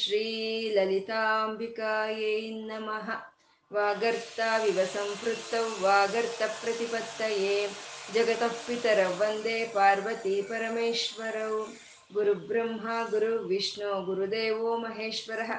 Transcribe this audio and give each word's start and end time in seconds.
श्रीललिताम्बिकायै 0.00 0.90
नमः 2.68 3.08
वागर्ताविव 3.70 4.78
संवृत्तौ 4.94 5.62
वागर्तप्रतिपत्तये 5.84 7.56
जगतः 8.14 8.54
पितरौ 8.66 9.10
वन्दे 9.20 9.58
पार्वती 9.74 10.34
परमेश्वरौ 10.50 11.52
गुरुब्रह्मा 12.14 12.96
गुरुर्विष्णु 13.10 13.90
गुरुदेवो 14.06 14.76
महेश्वरः 14.78 15.52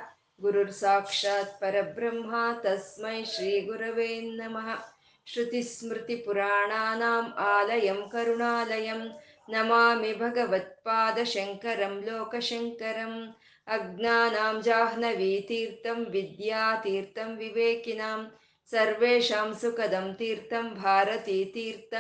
गुरुर्साक्षात् 0.44 1.60
परब्रह्मा 1.62 2.44
तस्मै 2.66 3.18
श्रीगुरवे 3.34 4.10
नमः 4.40 4.70
श्रुतिस्मृतिपुराणानाम् 5.34 7.32
आलयं 7.50 8.02
करुणालयं 8.14 9.02
नमामि 9.54 10.12
भगवत्पादशङ्करं 10.22 11.96
लोकशङ्करम् 12.08 13.18
अज्ञानां 13.67 14.55
जाह्नवीतीर्थं 14.63 15.99
विद्यातीर्थं 16.11 17.31
विवेकिनां 17.37 18.19
सर्वेषां 18.73 19.49
सुखदं 19.55 20.07
तीर्थं 20.15 20.67
भारतीतीर्थमाश्रये 20.75 21.95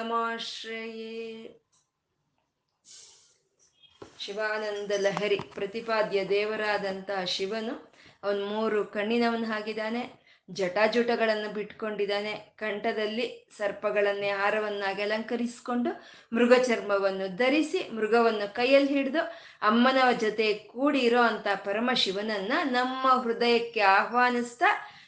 ಶಿವಾನಂದ 4.20 4.92
ಲಹರಿ 4.96 5.36
ಪ್ರತಿಪಾದ್ಯ 5.54 6.18
ದೇವರಾದಂಥ 6.28 7.10
ಶಿವನು 7.26 7.74
ಅವನು 8.22 8.42
ಮೂರು 8.46 8.78
ಕಣ್ಣಿನವನಾಗಿದ್ದಾನೆ 8.86 10.02
ಜಟಾಜುಟಗಳನ್ನು 10.51 11.53
ಬಿಟ್ಕೊಂಡಿದ್ದಾನೆ. 11.53 12.33
ಕಂಠದಲ್ಲಿ 12.33 13.47
ಸರ್ಪಗಳನ್ನೇ 13.57 14.29
ಹಾರವನ್ನಾಗಿ 14.29 15.01
ಅಲಂಕರಿಸಿಕೊಂಡು 15.01 16.03
ಮೃಗ 16.33 16.53
ಚರ್ಮವನ್ನು 16.53 17.35
ಧರಿಸಿ 17.35 17.89
ಮೃಗವನ್ನು 17.89 18.53
ಕೈಯಲ್ಲಿ 18.53 18.93
ಹಿಡಿದು 18.93 19.19
ಅಮ್ಮನ 19.61 20.11
ಜೊತೆ 20.11 20.53
ಕೂಡಿರೋ 20.53 21.21
ಅಂತ 21.21 21.47
ಪರಮಶಿವನನ್ನ 21.55 22.53
ನಮ್ಮ 22.63 23.21
ಹೃದಯಕ್ಕೆ 23.21 23.79
ಆಹ್ವಾನಿಸ್ತಾ, 23.79 24.65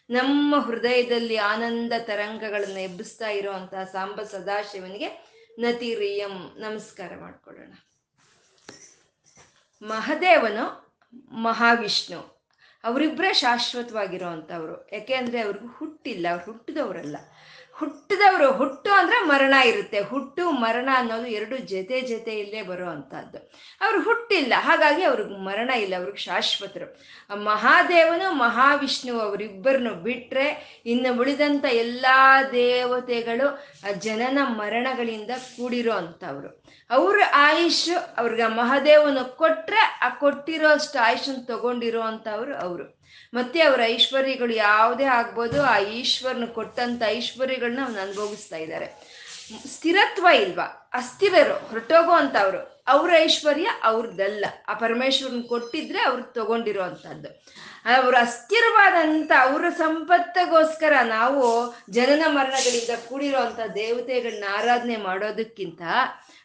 ನಮ್ಮ 0.10 0.60
ಹೃದಯದಲ್ಲಿ 0.60 1.38
ಆನಂದ 1.38 1.94
ತರಂಗಗಳನ್ನು 2.00 2.80
ಎಬ್ಬಿಸ್ತಾ 2.80 3.28
ಇರುವಂತಹ 3.28 3.84
ಸಾಂಬ 3.84 4.22
ಸದಾಶಿವನಿಗೆ 4.22 5.36
ನತಿರಿಯಂ 5.60 6.56
ನಮಸ್ಕಾರ 6.58 7.12
ಮಾಡಿಕೊಳ್ಳೋಣ. 7.20 7.74
ಮಹದೇವನು 9.82 10.96
ಮಹಾವಿಷ್ಣು. 11.32 12.35
ಅವರಿಬ್ಬರೇ 12.86 13.30
ಶಾಶ್ವತವಾಗಿರೋ 13.34 14.28
ಅಂಥವ್ರು 14.28 14.76
ಯಾಕೆ 14.94 15.14
ಅಂದರೆ 15.14 15.40
ಅವ್ರಿಗೂ 15.42 15.68
ಹುಟ್ಟಿಲ್ಲ 15.78 16.26
ಅವ್ರು 16.32 16.46
ಹುಟ್ಟಿದವರಲ್ಲ. 16.46 17.18
ಹುಟ್ಟಿದವರು 17.80 18.52
ಹುಟ್ಟು 18.52 18.92
ಅಂದ್ರೆ 18.92 19.18
ಮರಣ 19.28 19.54
ಇರುತ್ತೆ. 19.66 20.00
ಹುಟ್ಟು, 20.02 20.52
ಮರಣ 20.52 20.90
ಅನ್ನೋದು 20.94 21.28
ಎರಡು 21.28 21.58
ಜೊತೆ 21.58 22.02
ಜೊತೆಯಲ್ಲೇ 22.02 22.62
ಬರೋ 22.62 22.90
ಅಂಥದ್ದು. 22.90 23.40
ಅವ್ರು 23.82 24.02
ಹುಟ್ಟಿಲ್ಲ, 24.02 24.54
ಹಾಗಾಗಿ 24.58 25.04
ಅವ್ರಿಗೆ 25.04 25.44
ಮರಣ 25.46 25.70
ಇಲ್ಲ, 25.70 25.96
ಅವ್ರಿಗೆ 25.98 26.18
ಶಾಶ್ವತರು. 26.18 26.88
ಮಹಾದೇವನು, 27.44 28.32
ಮಹಾವಿಷ್ಣು 28.32 29.20
ಅವರಿಬ್ಬರನ್ನು 29.20 29.94
ಬಿಟ್ಟರೆ 29.94 30.48
ಇನ್ನು 30.86 31.20
ಉಳಿದಂಥ 31.20 31.66
ಎಲ್ಲ 31.66 32.06
ದೇವತೆಗಳು 32.52 33.48
ಜನನ 34.00 34.40
ಮರಣಗಳಿಂದ 34.44 35.30
ಕೂಡಿರೋ 35.30 35.94
ಅಂಥವ್ರು. 35.94 36.64
ಅವ್ರ 36.90 37.22
ಆಯುಷ್ 37.34 37.90
ಅವ್ರಿಗೆ 38.18 38.48
ಮಹಾದೇವನು 38.48 39.38
ಕೊಟ್ಟರೆ 39.38 39.82
ಆ 40.02 40.10
ಕೊಟ್ಟಿರೋ 40.10 40.70
ಅಷ್ಟು 40.70 41.00
ಆಯುಷನ್ನು 41.00 41.46
ತಗೊಂಡಿರೋ 41.46 42.02
ಅಂಥವ್ರು 42.02 42.56
ಅವರು. 42.56 43.05
ಮತ್ತೆ 43.34 43.62
ಅವರ 43.62 43.82
ಐಶ್ವರ್ಯಗಳು 43.86 44.54
ಯಾವುದೇ 44.54 45.04
ಆಗ್ಬೋದು, 45.04 45.64
ಆ 45.64 45.78
ಈಶ್ವರನ 45.80 46.46
ಕೊಟ್ಟಂತ 46.46 47.04
ಐಶ್ವರ್ಯಗಳನ್ನ 47.08 47.80
ಅವ್ನು 47.84 48.02
ಅನುಭವಿಸ್ತಾ 48.02 48.58
ಇದ್ದಾರೆ. 48.58 49.16
ಸ್ಥಿರತ್ವ 49.68 50.28
ಇಲ್ವಾ? 50.28 50.90
ಅಸ್ಥಿರರು 50.94 51.54
ಹೊರಟೋಗೋ 51.54 52.12
ಅಂತ 52.12 52.36
ಅವರು 52.40 52.84
ಅವ್ರ 52.88 53.12
ಐಶ್ವರ್ಯ 53.18 53.68
ಅವ್ರದ್ದಲ್ಲ. 53.84 54.46
ಆ 54.68 54.74
ಪರಮೇಶ್ವರನ್ 54.74 55.44
ಕೊಟ್ಟಿದ್ರೆ 55.44 56.02
ಅವ್ರು 56.02 56.24
ತಗೊಂಡಿರೋ 56.24 56.84
ಅಂಥದ್ದು 56.84 57.46
ಅವ್ರ 57.96 58.16
ಅಸ್ಥಿರವಾದಂತ 58.16 59.32
ಅವರ 59.42 59.66
ಸಂಪತ್ತಗೋಸ್ಕರ 59.78 60.94
ನಾವು 61.04 61.76
ಜನನ 61.90 62.24
ಮರಣಗಳಿಂದ 62.28 62.90
ಕೂಡಿರೋ 63.10 63.38
ಅಂಥ 63.38 63.60
ದೇವತೆಗಳನ್ನ 63.60 64.44
ಆರಾಧನೆ 64.58 64.96
ಮಾಡೋದಕ್ಕಿಂತ, 64.96 65.82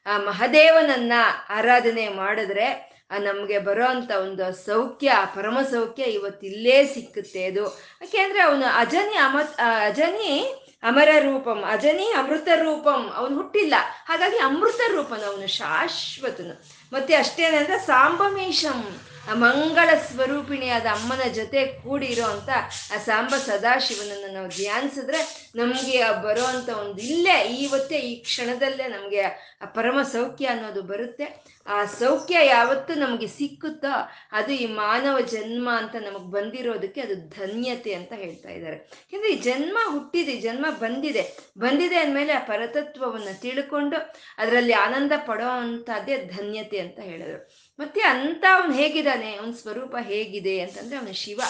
ಆ 0.07 0.19
ಮಹದೇವನನ್ನ 0.19 1.13
ಆರಾಧನೆ 1.49 2.09
ಮಾಡಿದ್ರೆ 2.09 2.90
ನಮಗೆ 3.19 3.59
ಬರೋ 3.59 3.84
ಅಂಥ 3.84 4.10
ಒಂದು 4.10 4.66
ಸೌಖ್ಯ, 4.66 5.12
ಪರಮ 5.34 5.59
ಸೌಖ್ಯ 5.71 6.03
ಇವತ್ತಿಲ್ಲೇ 6.03 6.87
ಸಿಕ್ಕುತ್ತೆ 6.87 7.44
ಅದು. 7.44 7.65
ಯಾಕೆಂದ್ರೆ 8.03 8.41
ಅವನು 8.41 8.66
ಅಜನಿ 8.75 9.15
ಅಮ 9.15 9.38
ಅಜನಿ 9.87 10.56
ಅಮರ 10.82 11.09
ರೂಪಂ, 11.19 11.65
ಅಜನಿ 11.69 12.12
ಅಮೃತ 12.12 12.48
ರೂಪಂ, 12.54 13.12
ಅವನು 13.16 13.37
ಹುಟ್ಟಿಲ್ಲ. 13.37 13.75
ಹಾಗಾಗಿ 14.09 14.37
ಅಮೃತ 14.37 14.81
ರೂಪನ 14.93 15.25
ಅವನು 15.26 15.47
ಶಾಶ್ವತನು. 15.47 16.65
ಮತ್ತೆ 16.93 17.15
ಅಷ್ಟೇನಂದ್ರೆ 17.15 17.78
ಸಾಂಬಮೇಶಂ 17.78 19.00
ಮಂಗಳ 19.29 19.89
ಸ್ವರೂಪಿಣಿಯಾದ 20.13 20.87
ಅಮ್ಮನ 20.87 21.29
ಜೊತೆ 21.33 21.67
ಕೂಡಿರೋ 21.67 22.25
ಅಂತ 22.25 22.49
ಆ 22.95 22.99
ಸಾಂಬ 22.99 23.29
ಸದಾಶಿವನನ್ನು 23.29 24.33
ನಾವು 24.33 24.49
ಧ್ಯಾನಿಸಿದ್ರೆ 24.49 25.51
ನಮಗೆ 25.57 26.05
ಬರೋ 26.23 26.45
ಅಂತ 26.45 26.69
ಒಂದು 26.69 27.03
ಇಲ್ಲೇ 27.03 27.43
ಇವತ್ತೇ 27.43 27.99
ಈ 27.99 28.23
ಕ್ಷಣದಲ್ಲೇ 28.23 28.89
ನಮಗೆ 28.89 29.23
ಆ 29.63 29.65
ಪರಮ 29.65 30.03
ಸೌಖ್ಯ 30.03 30.47
ಅನ್ನೋದು 30.47 30.83
ಬರುತ್ತೆ. 30.83 31.51
ಆ 31.67 31.85
ಸೌಖ್ಯ 31.85 32.47
ಯಾವತ್ತು 32.47 32.95
ನಮಗೆ 32.95 33.27
ಸಿಕ್ಕುತ್ತೋ 33.27 34.11
ಅದು 34.33 34.53
ಈ 34.53 34.67
ಮಾನವ 34.67 35.21
ಜನ್ಮ 35.21 35.71
ಅಂತ 35.77 35.97
ನಮಗೆ 35.97 36.31
ಬಂದಿರೋದಕ್ಕೆ 36.31 37.01
ಅದು 37.01 37.29
ಧನ್ಯತೆ 37.29 37.95
ಅಂತ 37.95 38.13
ಹೇಳ್ತಾ 38.13 38.49
ಇದ್ದಾರೆ. 38.49 38.77
ಯಾಕಂದ್ರೆ 39.13 39.33
ಈ 39.33 39.37
ಜನ್ಮ 39.37 39.79
ಹುಟ್ಟಿದೆ 39.85 40.37
ಜನ್ಮ 40.37 40.67
ಬಂದಿದೆ. 40.71 41.53
ಬಂದಿದೆ 41.59 41.99
ಅಂದಮೇಲೆ 41.99 42.33
ಆ 42.33 42.39
ಪರತತ್ವವನ್ನು 42.39 43.41
ತಿಳ್ಕೊಂಡು 43.41 43.97
ಅದರಲ್ಲಿ 44.39 44.73
ಆನಂದ 44.73 45.13
ಪಡೋ 45.27 45.49
ಅಂಥದ್ದೇ 45.49 46.17
ಧನ್ಯತೆ 46.17 46.79
ಅಂತ 46.79 46.99
ಹೇಳಿದ್ರು. 47.01 47.70
ಮತ್ತೆ 47.81 48.01
ಅಂತ 48.01 48.45
ಅವನು 48.53 48.73
ಹೇಗಿದ್ದಾನೆ? 48.73 49.37
ಅವನ 49.37 49.51
ಸ್ವರೂಪ 49.51 49.97
ಹೇಗಿದೆ 50.01 50.61
ಅಂತಂದ್ರೆ 50.61 50.97
ಅವನು 50.97 51.13
ಶಿವ. 51.13 51.41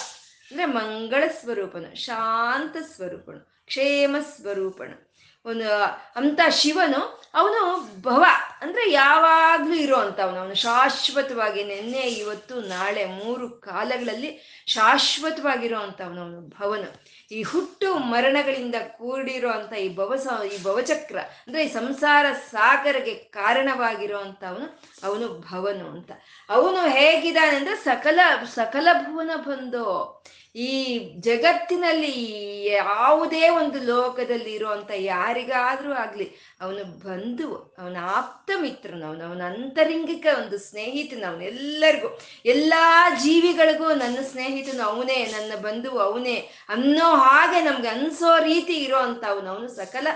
ಅಂದ್ರೆ 0.50 0.64
ಮಂಗಳ 0.64 1.24
ಸ್ವರೂಪನು, 1.28 1.96
ಶಾಂತ 1.96 2.76
ಸ್ವರೂಪನು, 2.94 3.66
ಕ್ಷೇಮ 3.66 4.16
ಸ್ವರೂಪನು. 4.36 5.10
ಒಂದು 5.44 5.82
ಅಂತ 6.16 6.40
ಶಿವನು, 6.50 7.22
ಅವನು 7.34 7.88
ಭವ. 8.02 8.24
ಅಂದ್ರೆ 8.60 8.90
ಯಾವಾಗ್ಲೂ 8.90 9.74
ಇರೋ 9.74 9.96
ಅಂತವನು 9.96 10.38
ಅವನು. 10.38 10.54
ಶಾಶ್ವತವಾಗಿ 10.54 11.64
ನಿನ್ನೆ, 11.64 11.98
ಇವತ್ತು, 11.98 12.60
ನಾಳೆ 12.60 13.06
ಮೂರು 13.06 13.50
ಕಾಲಗಳಲ್ಲಿ 13.50 14.64
ಶಾಶ್ವತವಾಗಿರೋ 14.66 15.78
ಅಂತವನು 15.78 16.20
ಅವನು 16.20 16.40
ಭವನು. 16.40 17.04
ಈ 17.30 17.42
ಹುಟ್ಟು 17.42 17.94
ಮರಣಗಳಿಂದ 17.94 18.74
ಕೂಡಿರೋ 18.98 19.50
ಅಂತ 19.50 19.72
ಈ 19.72 19.96
ಭವಸ, 19.96 20.26
ಈ 20.54 20.62
ಭವಚಕ್ರ, 20.62 21.18
ಅಂದ್ರೆ 21.18 21.64
ಈ 21.64 21.68
ಸಂಸಾರ 21.68 22.26
ಸಾಗರಗೆ 22.32 23.14
ಕಾರಣವಾಗಿರೋ 23.14 24.18
ಅಂತವನು 24.18 24.66
ಅವನು 25.04 25.28
ಭವನು 25.40 25.90
ಅಂತ. 25.90 26.10
ಅವನು 26.48 26.80
ಹೇಗಿದ್ದಾನೆ 26.88 27.56
ಅಂದ್ರೆ 27.56 27.76
ಸಕಲ 27.76 28.18
ಸಕಲ 28.54 28.88
ಭುವನ 28.92 29.30
ಬಂದು 29.36 29.84
ಈ 30.54 30.70
ಜಗತ್ತಿನಲ್ಲಿ 31.20 32.14
ಯಾವುದೇ 32.66 33.48
ಒಂದು 33.48 33.78
ಲೋಕದಲ್ಲಿ 33.84 34.52
ಇರುವಂತ 34.52 34.90
ಯಾರಿಗಾದ್ರೂ 34.90 35.92
ಆಗ್ಲಿ, 35.92 36.26
ಅವನು 36.60 36.84
ಬಂಧು, 37.04 37.48
ಅವನ 37.78 37.96
ಆಪ್ತ 38.10 38.50
ಮಿತ್ರನು, 38.60 39.06
ಅವನು, 39.06 39.24
ಅವನ 39.24 39.42
ಅಂತರಿಂಗಿಕ 39.42 40.26
ಒಂದು 40.38 40.58
ಸ್ನೇಹಿತನ 40.58 41.24
ಅವನು 41.28 41.42
ಎಲ್ಲರಿಗೂ 41.44 42.08
ಎಲ್ಲಾ 42.46 42.84
ಜೀವಿಗಳಿಗೂ 43.22 43.88
ನನ್ನ 43.94 44.18
ಸ್ನೇಹಿತನು 44.22 44.82
ಅವನೇ, 44.82 45.26
ನನ್ನ 45.32 45.52
ಬಂಧು 45.62 45.98
ಅವನೇ 45.98 46.36
ಅನ್ನೋ 46.68 47.10
ಹಾಗೆ 47.16 47.60
ನಮ್ಗೆ 47.60 47.88
ಅನ್ಸೋ 47.88 48.38
ರೀತಿ 48.44 48.76
ಇರೋ 48.84 48.96
ಅಂತ 48.98 49.24
ಅವನು 49.28 49.50
ಅವನು 49.50 49.68
ಸಕಲ 49.68 50.06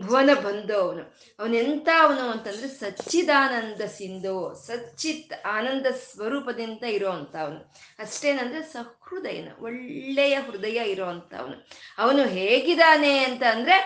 ಭುವನ 0.00 0.30
ಬಂಧು 0.44 0.74
ಅವನು 0.74 1.02
ಅವನೆಂತ 1.38 1.88
ಅವನು 2.00 2.30
ಅಂತಂದ್ರೆ 2.30 2.68
ಸಚ್ಚಿದಾನಂದ 2.68 3.80
ಸಿಂಧು, 3.80 4.54
ಸಚ್ಚಿತ್ 4.66 5.46
ಆನಂದ 5.46 5.86
ಸ್ವರೂಪದಿಂದ 5.86 6.82
ಇರೋ 6.82 7.10
ಅಂತ 7.10 7.36
ಅವನು 7.36 7.60
ಅಷ್ಟೇನಂದ್ರೆ 7.98 8.62
ಸಹೃದಯನ, 8.62 9.48
ಒಳ್ಳೆಯ 9.60 10.36
ಹೃದಯ 10.36 10.78
ಇರೋ 10.84 11.06
ಅಂತ 11.06 11.34
ಅವನು 11.34 11.56
ಅವನು 11.98 12.24
ಹೇಗಿದ್ದಾನೆ 12.28 13.24
ಅಂತ 13.24 13.42
ಅಂದ್ರೆ 13.50 13.76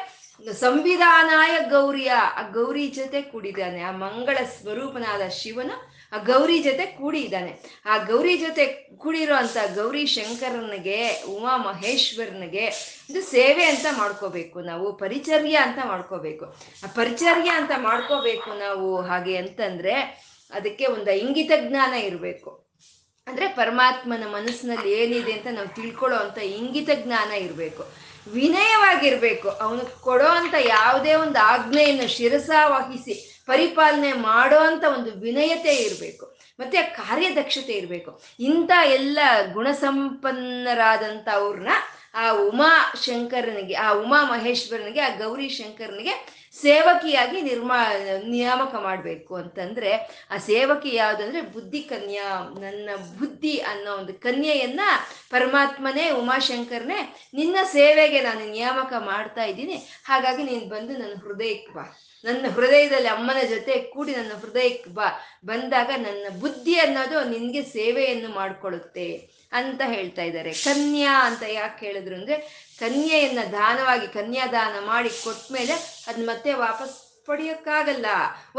ಸಂವಿಧಾನಾಯ 0.53 1.69
ಗೌರಿಯ, 1.71 2.11
ಆ 2.11 2.43
ಗೌರಿ 2.51 2.89
ಜೊತೆ 2.89 3.23
ಕೂಡಿದ್ದಾನೆ. 3.23 3.83
ಆ 3.83 3.93
ಮಂಗಳ 3.93 4.37
ಸ್ವರೂಪನಾದ 4.45 5.29
ಶಿವನು 5.29 5.96
ಆ 6.13 6.19
ಗೌರಿ 6.19 6.63
ಜೊತೆ 6.63 6.87
ಕೂಡಿ 6.87 7.21
ಇದ್ದಾನೆ. 7.21 7.83
ಆ 7.87 7.99
ಗೌರಿ 7.99 8.39
ಜೊತೆ 8.39 8.67
ಕೂಡಿರೋ 8.97 9.35
ಅಂತ 9.35 9.57
ಗೌರಿ 9.75 10.07
ಶಂಕರನಿಗೆ, 10.07 11.23
ಉಮಾ 11.23 11.57
ಮಹೇಶ್ವರನಿಗೆ 11.57 12.67
ಇದು 13.11 13.23
ಸೇವೆ 13.23 13.65
ಅಂತ 13.65 13.87
ಮಾಡ್ಕೋಬೇಕು 13.99 14.61
ನಾವು, 14.61 14.93
ಪರಿಚರ್ಯ 14.93 15.57
ಅಂತ 15.57 15.79
ಮಾಡ್ಕೋಬೇಕು. 15.85 16.45
ಆ 16.85 16.87
ಪರಿಚರ್ಯ 16.95 17.51
ಅಂತ 17.51 17.71
ಮಾಡ್ಕೋಬೇಕು 17.77 18.59
ನಾವು 18.59 19.01
ಹಾಗೆ 19.01 19.37
ಅಂತಂದ್ರೆ 19.37 20.27
ಅದಕ್ಕೆ 20.53 20.87
ಒಂದು 20.87 21.11
ಇಂಗಿತ 21.11 21.53
ಜ್ಞಾನ 21.69 21.95
ಇರಬೇಕು. 21.95 22.67
ಅಂದ್ರೆ 23.27 23.49
ಪರಮಾತ್ಮನ 23.49 24.25
ಮನಸ್ಸಿನಲ್ಲಿ 24.27 24.93
ಏನಿದೆ 24.93 25.33
ಅಂತ 25.33 25.47
ನಾವು 25.51 25.69
ತಿಳ್ಕೊಳ್ಳೋ 25.69 26.19
ಅಂತ 26.19 26.39
ಇಂಗಿತ 26.39 26.91
ಜ್ಞಾನ 26.95 27.33
ಇರಬೇಕು. 27.33 28.06
ವಿನಯವಾಗಿರ್ಬೇಕು. 28.29 29.49
ಅವನು 29.49 30.01
ಕೊಡೋ 30.01 30.25
ಅಂತ 30.25 30.55
ಯಾವುದೇ 30.59 31.15
ಒಂದು 31.15 31.39
ಆಜ್ಞೆಯನ್ನು 31.39 32.09
ಶಿರಸ 32.09 32.51
ವಹಿಸಿ 32.65 33.43
ಪರಿಪಾಲನೆ 33.47 34.13
ಮಾಡೋ 34.13 34.59
ಅಂತ 34.59 34.85
ಒಂದು 34.85 35.13
ವಿನಯತೆ 35.13 35.75
ಇರಬೇಕು. 35.75 36.37
ಮತ್ತೆ 36.61 36.83
ಕಾರ್ಯದಕ್ಷತೆ 36.83 37.73
ಇರಬೇಕು. 37.73 38.23
ಇಂಥ 38.41 38.71
ಎಲ್ಲ 38.85 39.19
ಗುಣಸಂಪನ್ನರಾದಂಥ 39.53 41.29
ಅವ್ರನ್ನ 41.29 41.69
ಆ 42.15 42.31
ಉಮಾ 42.31 42.93
ಶಂಕರನಿಗೆ, 43.05 43.75
ಆ 43.75 43.93
ಉಮಾ 43.93 44.25
ಮಹೇಶ್ವರನಿಗೆ, 44.25 45.01
ಆ 45.01 45.09
ಗೌರಿ 45.09 45.49
ಶಂಕರನಿಗೆ 45.49 46.36
ಸೇವಕಿಯಾಗಿ 46.61 47.43
ನಿರ್ಮಾ, 47.43 47.93
ನಿಯಾಮಕ 48.29 48.75
ಮಾಡಬೇಕು 48.75 49.35
ಅಂತಂದ್ರೆ, 49.35 49.93
ಆ 50.31 50.37
ಸೇವಕಿ 50.37 50.95
ಯಾವುದಂದ್ರೆ 50.95 51.41
ಬುದ್ಧಿ 51.41 51.83
ಕನ್ಯಾ, 51.83 52.55
ನನ್ನ 52.61 52.91
ಬುದ್ಧಿ 53.19 53.59
ಅನ್ನೋ 53.59 53.97
ಒಂದು 53.97 54.15
ಕನ್ಯೆಯನ್ನ 54.15 54.81
ಪರಮಾತ್ಮನೇ 55.31 56.11
ಉಮಾಶಂಕರ್ನೇ 56.11 57.29
ನಿನ್ನ 57.35 57.57
ಸೇವೆಗೆ 57.65 58.21
ನಾನು 58.21 58.51
ನಿಯಾಮಕ 58.51 58.93
ಮಾಡ್ತಾ 58.99 59.45
ಇದ್ದೀನಿ. 59.45 59.75
ಹಾಗಾಗಿ 60.05 60.43
ನೀನು 60.43 60.69
ಬಂದು 60.69 60.93
ನನ್ನ 60.93 61.15
ಹೃದಯಕ್ಕೆ 61.15 61.73
ಬಾ. 61.73 61.99
ನನ್ನ 62.25 62.47
ಹೃದಯದಲ್ಲಿ 62.49 63.09
ಅಮ್ಮನ 63.09 63.47
ಜೊತೆ 63.49 63.79
ಕೂಡಿ 63.79 64.17
ನನ್ನ 64.17 64.33
ಹೃದಯಕ್ಕೆ 64.33 64.91
ಬಾ. 64.91 65.09
ಬಂದಾಗ 65.45 65.91
ನನ್ನ 65.97 66.27
ಬುದ್ಧಿ 66.41 66.75
ಅನ್ನೋದು 66.75 67.25
ನಿನ್ಗೆ 67.25 67.63
ಸೇವೆಯನ್ನು 67.63 68.29
ಮಾಡಿಕೊಳ್ಳುತ್ತೆ 68.29 69.31
ಅಂತ 69.53 69.81
ಹೇಳ್ತಾ 69.85 70.23
ಇದ್ದಾರೆ. 70.23 70.53
ಕನ್ಯಾ 70.53 71.27
ಅಂತ 71.27 71.43
ಯಾಕೆ 71.49 71.87
ಹೇಳಿದ್ರು 71.87 72.15
ಅಂದ್ರೆ 72.15 72.66
ಕನ್ಯೆಯನ್ನ 72.79 73.43
ದಾನವಾಗಿ, 73.59 74.07
ಕನ್ಯಾದಾನ 74.19 74.77
ಮಾಡಿ 74.93 75.11
ಕೊಟ್ಮೇಲೆ 75.25 75.75
ಅದ್ 76.11 76.23
ಮತ್ತೆ 76.31 76.53
ವಾಪಸ್ 76.67 76.95
ಪಡೆಯೋಕ್ಕಾಗಲ್ಲ. 77.29 78.09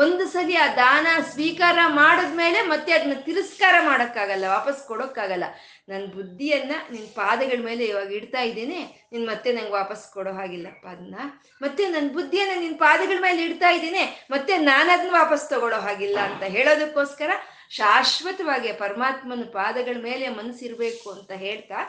ಒಂದು 0.04 0.24
ಸರಿ 0.34 0.56
ಆ 0.64 0.66
ದಾನ 0.80 1.08
ಸ್ವೀಕಾರ 1.34 1.78
ಮಾಡಿದ್ಮೇಲೆ 2.00 2.60
ಮತ್ತೆ 2.72 2.92
ಅದನ್ನ 2.96 3.16
ತಿರಸ್ಕಾರ 3.28 3.76
ಮಾಡೋಕ್ಕಾಗಲ್ಲ, 3.86 4.46
ವಾಪಸ್ 4.56 4.80
ಕೊಡೋಕ್ಕಾಗಲ್ಲ. 4.90 5.46
ನನ್ನ 5.90 6.06
ಬುದ್ಧಿಯನ್ನ 6.16 6.74
ನಿನ್ನ 6.94 7.08
ಪಾದಗಳ 7.20 7.60
ಮೇಲೆ 7.70 7.84
ಇವಾಗ 7.92 8.12
ಇಡ್ತಾ 8.20 8.42
ಇದ್ದೀನಿ, 8.50 8.80
ನೀನು 9.12 9.26
ಮತ್ತೆ 9.32 9.52
ನಂಗೆ 9.58 9.74
ವಾಪಸ್ 9.78 10.04
ಕೊಡೋ 10.16 10.34
ಹಾಗಿಲ್ಲಪ್ಪ 10.40 10.86
ಅದನ್ನ 10.96 11.16
ಮತ್ತೆ 11.62 11.86
ನನ್ನ 11.94 12.10
ಬುದ್ಧಿಯನ್ನ 12.18 12.56
ನಿನ್ನ 12.64 12.78
ಪಾದಗಳ 12.86 13.20
ಮೇಲೆ 13.28 13.42
ಇಡ್ತಾ 13.48 13.72
ಇದ್ದೀನಿ, 13.78 14.04
ಮತ್ತೆ 14.36 14.54
ನಾನು 14.70 14.90
ಅದನ್ನ 14.96 15.14
ವಾಪಸ್ 15.22 15.46
ತಗೊಳ್ಳೋ 15.54 15.80
ಹಾಗಿಲ್ಲ 15.88 16.20
ಅಂತ 16.30 16.44
ಹೇಳೋದಕ್ಕೋಸ್ಕರ 16.58 17.32
ಶಾಶ್ವತವಾಗಿ 17.80 18.70
ಪರಮಾತ್ಮನ 18.84 19.48
ಪಾದಗಳ 19.58 19.98
ಮೇಲೆ 20.10 20.28
ಮನಸ್ಸಿರ್ಬೇಕು 20.42 21.08
ಅಂತ 21.18 21.32
ಹೇಳ್ತಾ 21.46 21.80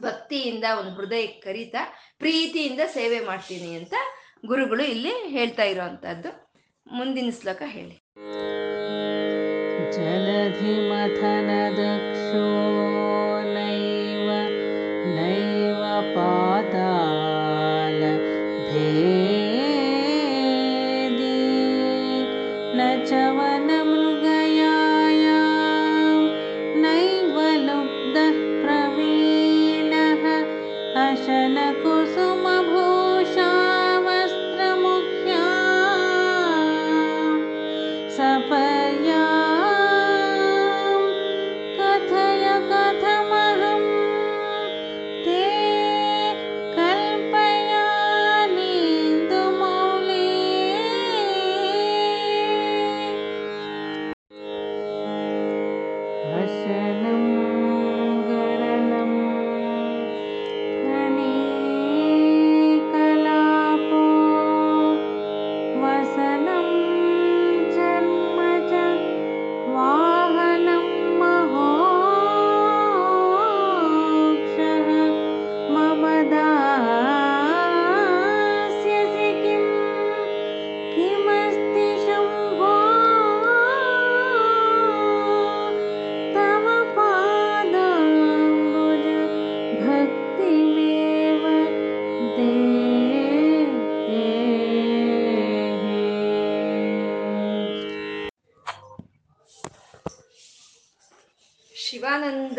ಭಕ್ತಿಯಿಂದ 0.00 0.64
ಒಂದು 0.80 0.90
ಹೃದಯ 0.90 1.26
ಕರೀತಾ 1.26 1.78
ಪ್ರೀತಿಯಿಂದ 2.18 2.80
ಸೇವೆ 2.86 3.20
ಮಾಡ್ತೀನಿ 3.20 3.74
ಅಂತ 3.74 3.94
ಗುರುಗಳು 4.46 4.84
ಇಲ್ಲಿ 4.84 5.12
ಹೇಳ್ತಾ 5.26 5.62
ಇರುವಂತಹದ್ದು. 5.62 6.52
ಮುಂದಿನ 6.86 7.30
ಶ್ಲೋಕ 7.40 7.62
ಹೇಳಿ. 7.66 7.96
ಜಲಧಿ 9.92 10.90
ಮಥನದ 10.90 12.03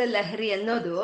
ಲಹರಿ 0.05 0.51
ಅನ್ನೋದು 0.51 0.97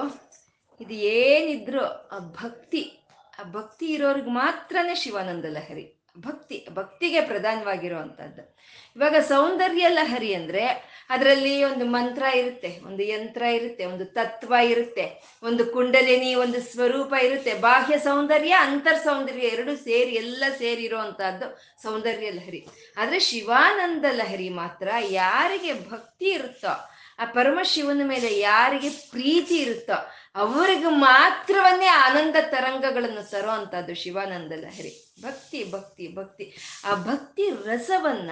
ಇದು 0.82 0.94
ಏನಿದ್ರು 0.94 1.86
ಆ 1.86 2.20
ಭಕ್ತಿ 2.20 2.98
ಆ 3.40 3.44
ಭಕ್ತಿ 3.44 3.86
ಇರೋರ್ಗೆ 3.86 4.30
ಮಾತ್ರನೇ 4.30 4.96
ಶಿವಾನಂದ 4.96 5.46
ಲಹರಿ. 5.46 5.98
ಭಕ್ತಿ, 6.20 6.68
ಭಕ್ತಿಗೆ 6.74 7.22
ಪ್ರಧಾನವಾಗಿರುವಂಥದ್ದು 7.22 8.56
ಇವಾಗ 8.96 9.16
ಸೌಂದರ್ಯ 9.16 9.88
ಲಹರಿ 9.88 10.34
ಅಂದ್ರೆ 10.34 10.68
ಅದರಲ್ಲಿ 11.10 11.64
ಒಂದು 11.64 11.86
ಮಂತ್ರ 11.86 12.24
ಇರುತ್ತೆ, 12.24 12.80
ಒಂದು 12.86 13.04
ಯಂತ್ರ 13.04 13.42
ಇರುತ್ತೆ, 13.42 13.86
ಒಂದು 13.86 14.06
ತತ್ವ 14.06 14.54
ಇರುತ್ತೆ, 14.54 15.24
ಒಂದು 15.44 15.66
ಕುಂಡಲಿನಿ, 15.66 16.36
ಒಂದು 16.36 16.62
ಸ್ವರೂಪ 16.62 17.14
ಇರುತ್ತೆ. 17.24 17.54
ಬಾಹ್ಯ 17.54 17.98
ಸೌಂದರ್ಯ, 17.98 18.52
ಅಂತರ್ 18.60 19.00
ಸೌಂದರ್ಯ 19.00 19.42
ಎರಡು 19.42 19.76
ಸೇರಿ, 19.76 20.12
ಎಲ್ಲ 20.12 20.44
ಸೇರಿರೋ 20.58 20.98
ಇರುವಂತಹದ್ದು 20.98 21.58
ಸೌಂದರ್ಯ 21.82 22.30
ಲಹರಿ. 22.30 22.68
ಆದ್ರೆ 22.98 23.20
ಶಿವಾನಂದ 23.20 24.06
ಲಹರಿ 24.12 24.50
ಮಾತ್ರ 24.50 24.88
ಯಾರಿಗೆ 25.02 25.74
ಭಕ್ತಿ 25.90 26.26
ಇರುತ್ತೋ 26.26 26.92
ಆ 27.20 27.26
ಪರಮಶಿವನ 27.26 28.02
ಮೇಲೆ 28.04 28.40
ಯಾರಿಗೆ 28.40 28.90
ಪ್ರೀತಿ 28.90 29.56
ಇರುತ್ತೋ 29.58 30.12
ಅವರಿಗೆ 30.36 30.90
ಮಾತ್ರವನ್ನೇ 30.90 31.88
ಆನಂದ 31.88 32.36
ತರಂಗಗಳನ್ನು 32.42 33.30
ತರೋ 33.30 33.50
ಅಂತದ್ದು 33.50 33.96
ಶಿವಾನಂದ 33.96 34.52
ಲಹರಿ 34.56 35.08
ಭಕ್ತಿ 35.22 35.72
ಭಕ್ತಿ 35.72 36.16
ಭಕ್ತಿ. 36.16 36.56
ಆ 36.86 36.96
ಭಕ್ತಿ 36.96 37.50
ರಸವನ್ನ 37.50 38.32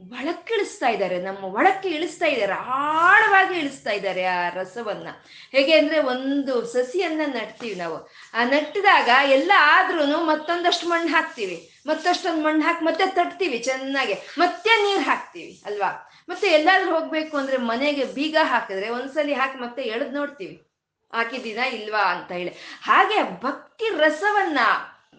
ಒಳಕ್ಕಿಳಿಸ್ತಾ 0.00 0.88
ಇದ್ದಾರೆ, 0.88 1.22
ನಮ್ಮ 1.22 1.44
ಒಳಕ್ಕೆ 1.44 1.88
ಇಳಿಸ್ತಾ 1.88 2.26
ಇದ್ದಾರೆ, 2.26 2.52
ಆಳವಾಗಿ 2.52 3.58
ಇಳಿಸ್ತಾ 3.58 3.90
ಇದ್ದಾರೆ 3.90 4.24
ಆ 4.24 4.48
ರಸವನ್ನ. 4.48 5.08
ಹೇಗೆ 5.52 5.78
ಅಂದ್ರೆ 5.78 5.98
ಒಂದು 5.98 6.66
ಸಸಿಯನ್ನ 6.66 7.20
ನಟ್ತೀವಿ 7.26 7.74
ನಾವು. 7.74 8.10
ಆ 8.34 8.44
ನಟ್ಟಿದಾಗ 8.44 9.08
ಎಲ್ಲ 9.30 9.52
ಆದ್ರೂ 9.56 10.24
ಮತ್ತೊಂದಷ್ಟು 10.24 10.88
ಮಣ್ಣು 10.88 11.08
ಹಾಕ್ತೀವಿ. 11.08 11.82
ಮತ್ತಷ್ಟೊಂದು 11.86 12.44
ಮಣ್ಣು 12.44 12.62
ಹಾಕಿ 12.62 12.84
ಮತ್ತೆ 12.84 13.06
ತಟ್ತೀವಿ 13.06 13.58
ಚೆನ್ನಾಗಿ. 13.58 14.14
ಮತ್ತೆ 14.38 14.70
ನೀರು 14.82 15.02
ಹಾಕ್ತೀವಿ, 15.02 15.62
ಅಲ್ವಾ? 15.64 16.11
ಮತ್ತೆ 16.28 16.48
ಎಲ್ಲಾದ್ರೂ 16.48 16.94
ಹೋಗ್ಬೇಕು 16.94 17.36
ಅಂದ್ರೆ 17.36 17.56
ಮನೆಗೆ 17.56 18.04
ಬೀಗ 18.04 18.36
ಹಾಕಿದ್ರೆ 18.42 18.88
ಒಂದ್ಸಲಿ 18.88 19.34
ಹಾಕಿ 19.34 19.58
ಮತ್ತೆ 19.58 19.82
ಎಳೆದು 19.82 20.10
ನೋಡ್ತೀವಿ. 20.10 20.68
ಹಾಕಿದ್ದೀನಾ 21.14 21.66
ಇಲ್ವಾ 21.66 22.00
ಅಂತ 22.00 22.32
ಹೇಳಿ. 22.32 22.50
ಹಾಗೆ 22.82 23.42
ಭಕ್ತಿ 23.42 23.88
ರಸವನ್ನ 23.88 24.58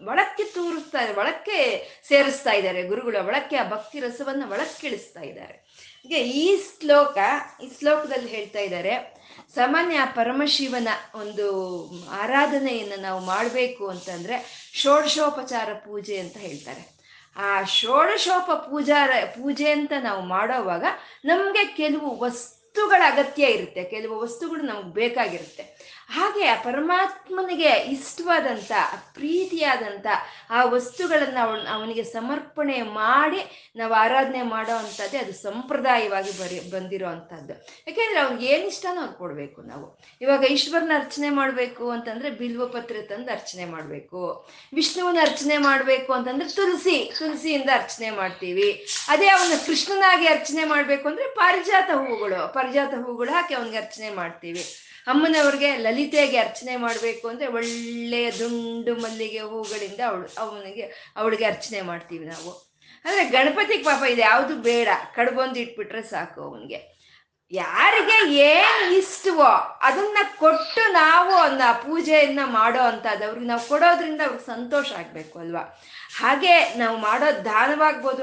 ಒಳಕ್ಕೆ 0.06 0.44
ತೂರಿಸ್ತಾ 0.44 0.98
ಒಳಕ್ಕೆ 1.18 1.84
ಸೇರಿಸ್ತಾ 2.08 2.50
ಇದ್ದಾರೆ 2.50 2.82
ಗುರುಗಳು, 2.82 3.26
ಒಳಕ್ಕೆ 3.26 3.56
ಆ 3.56 3.68
ಭಕ್ತಿ 3.68 4.00
ರಸವನ್ನ 4.00 4.52
ಒಳಕ್ಕಿಳಿಸ್ತಾ 4.52 5.20
ಇದ್ದಾರೆ. 5.20 5.64
ಈ 6.10 6.56
ಶ್ಲೋಕ, 6.56 7.18
ಈ 7.62 7.70
ಶ್ಲೋಕದಲ್ಲಿ 7.78 8.28
ಹೇಳ್ತಾ 8.28 8.58
ಇದ್ದಾರೆ, 8.58 9.14
ಸಾಮಾನ್ಯ 9.54 9.98
ಪರಮಶಿವನ 10.14 10.88
ಒಂದು 11.14 11.46
ಆರಾಧನೆಯನ್ನು 12.08 13.00
ನಾವು 13.00 13.20
ಮಾಡಬೇಕು 13.20 13.88
ಅಂತಂದ್ರೆ 13.88 14.70
ಷೋಡಶೋಪಚಾರ 14.74 15.72
ಪೂಜೆ 15.72 16.16
ಅಂತ 16.18 16.36
ಹೇಳ್ತಾರೆ. 16.36 16.93
ಆ 17.36 17.64
ಷೋಡಶೋಪ 17.64 18.50
ಪೂಜಾರ 18.52 19.10
ಪೂಜೆ 19.24 19.70
ಅಂತ 19.70 19.92
ನಾವು 20.00 20.22
ಮಾಡೋವಾಗ 20.22 20.84
ನಮಗೆ 21.24 21.64
ಕೆಲವು 21.64 22.20
ವಸ್ತುಗಳ 22.20 23.02
ಅಗತ್ಯ 23.06 23.46
ಇರುತ್ತೆ. 23.46 23.84
ಕೆಲವು 23.84 24.20
ವಸ್ತುಗಳು 24.20 24.62
ನಮ್ಗೆ 24.62 24.94
ಬೇಕಾಗಿರುತ್ತೆ. 24.94 25.73
ಹಾಗೆ 26.08 26.46
ಆ 26.46 26.62
ಪರಮಾತ್ಮನಿಗೆ 26.62 27.70
ಇಷ್ಟವಾದಂಥ 27.70 28.72
ಪ್ರೀತಿಯಾದಂಥ 29.14 30.06
ಆ 30.50 30.64
ವಸ್ತುಗಳನ್ನು 30.64 31.40
ಅವಳ 31.40 31.58
ಅವನಿಗೆ 31.72 32.02
ಸಮರ್ಪಣೆ 32.02 32.82
ಮಾಡಿ 32.82 33.70
ನಾವು 33.76 33.92
ಆರಾಧನೆ 33.92 34.42
ಮಾಡೋ 34.42 34.76
ಅಂಥದ್ದೇ 34.76 35.18
ಅದು 35.18 35.32
ಸಂಪ್ರದಾಯವಾಗಿ 35.32 36.38
ಬರಿ, 36.38 36.70
ಬಂದಿರೋ 36.70 37.08
ಅಂಥದ್ದು. 37.08 37.52
ಯಾಕೆಂದ್ರೆ 37.86 38.20
ಅವ್ನಿಗೆ 38.20 38.52
ಏನು 38.52 38.66
ಇಷ್ಟನೋ 38.68 39.00
ಅದು 39.00 39.12
ಕೊಡಬೇಕು 39.12 39.62
ನಾವು. 39.62 39.98
ಇವಾಗ 40.20 40.44
ಈಶ್ವರನ 40.44 40.92
ಅರ್ಚನೆ 40.94 41.30
ಮಾಡಬೇಕು 41.30 41.90
ಅಂತಂದ್ರೆ 41.90 42.30
ಬಿಲ್ವ 42.30 42.66
ಪತ್ರೆ 42.66 43.02
ತಂದು 43.02 43.32
ಅರ್ಚನೆ 43.32 43.64
ಮಾಡಬೇಕು. 43.64 44.48
ವಿಷ್ಣುವನ 44.74 45.18
ಅರ್ಚನೆ 45.20 45.58
ಮಾಡಬೇಕು 45.58 46.12
ಅಂತಂದ್ರೆ 46.12 46.48
ತುಳಸಿ 46.48 47.12
ತುಳಸಿಯಿಂದ 47.18 47.70
ಅರ್ಚನೆ 47.74 48.10
ಮಾಡ್ತೀವಿ. 48.10 48.86
ಅದೇ 49.08 49.26
ಅವನ 49.26 49.52
ಕೃಷ್ಣನಾಗಿ 49.66 50.26
ಅರ್ಚನೆ 50.26 50.64
ಮಾಡಬೇಕು 50.64 51.08
ಅಂದ್ರೆ 51.08 51.28
ಪಾರಿಜಾತ 51.28 51.90
ಹೂವುಗಳು 51.94 52.52
ಪಾರಿಜಾತ 52.52 52.94
ಹೂವುಗಳು 52.94 53.32
ಹಾಕಿ 53.32 53.54
ಅವನಿಗೆ 53.54 53.76
ಅರ್ಚನೆ 53.76 54.10
ಮಾಡ್ತೀವಿ. 54.10 54.83
ಅಮ್ಮನವ್ರಿಗೆ 55.06 55.76
ಲಲಿತೆಗೆ 55.76 56.36
ಅರ್ಚನೆ 56.36 56.76
ಮಾಡಬೇಕು 56.76 57.28
ಅಂದ್ರೆ 57.28 57.46
ಒಳ್ಳೆಯ 57.46 58.30
ದುಂಡು 58.30 58.94
ಮಲ್ಲಿಗೆ 58.94 59.40
ಹೂಗಳಿಂದ 59.40 60.00
ಅವಳು, 60.08 60.28
ಅವನಿಗೆ, 60.38 61.12
ಅವಳಿಗೆ 61.16 61.44
ಅರ್ಚನೆ 61.44 61.80
ಮಾಡ್ತೀವಿ 61.82 62.26
ನಾವು. 62.26 62.52
ಅಂದ್ರೆ 63.04 63.24
ಗಣಪತಿಗೆ 63.24 63.82
ಪಾಪ 63.82 64.02
ಇದು 64.04 64.20
ಯಾವುದು 64.20 64.54
ಬೇಡ, 64.56 64.88
ಕಡ್ಬೊಂದು 65.14 65.60
ಇಟ್ಬಿಟ್ರೆ 65.60 66.02
ಸಾಕು 66.02 66.42
ಅವನಿಗೆ. 66.42 66.94
ಯಾರಿಗೆ 67.52 68.34
ಏನು 68.34 68.94
ಇಷ್ಟವೋ 68.94 69.78
ಅದನ್ನ 69.82 70.18
ಕೊಟ್ಟು 70.38 70.92
ನಾವು 70.92 71.13
ಒಂದು 71.46 71.64
ಆ 71.68 71.72
ಪೂಜೆಯನ್ನ 71.72 72.40
ಮಾಡೋ 72.44 72.82
ಅಂಥದ್ದು 72.82 73.24
ಅವ್ರಿಗೆ 73.26 73.46
ನಾವು 73.46 73.68
ಕೊಡೋದ್ರಿಂದ 73.68 74.20
ಅವ್ರಿಗೆ 74.26 74.46
ಸಂತೋಷ 74.46 74.92
ಆಗ್ಬೇಕು 74.92 75.38
ಅಲ್ವಾ? 75.38 75.62
ಹಾಗೆ 76.20 76.54
ನಾವು 76.78 76.96
ಮಾಡೋ 76.98 77.28
ದಾನವಾಗ್ಬೋದು 77.44 78.22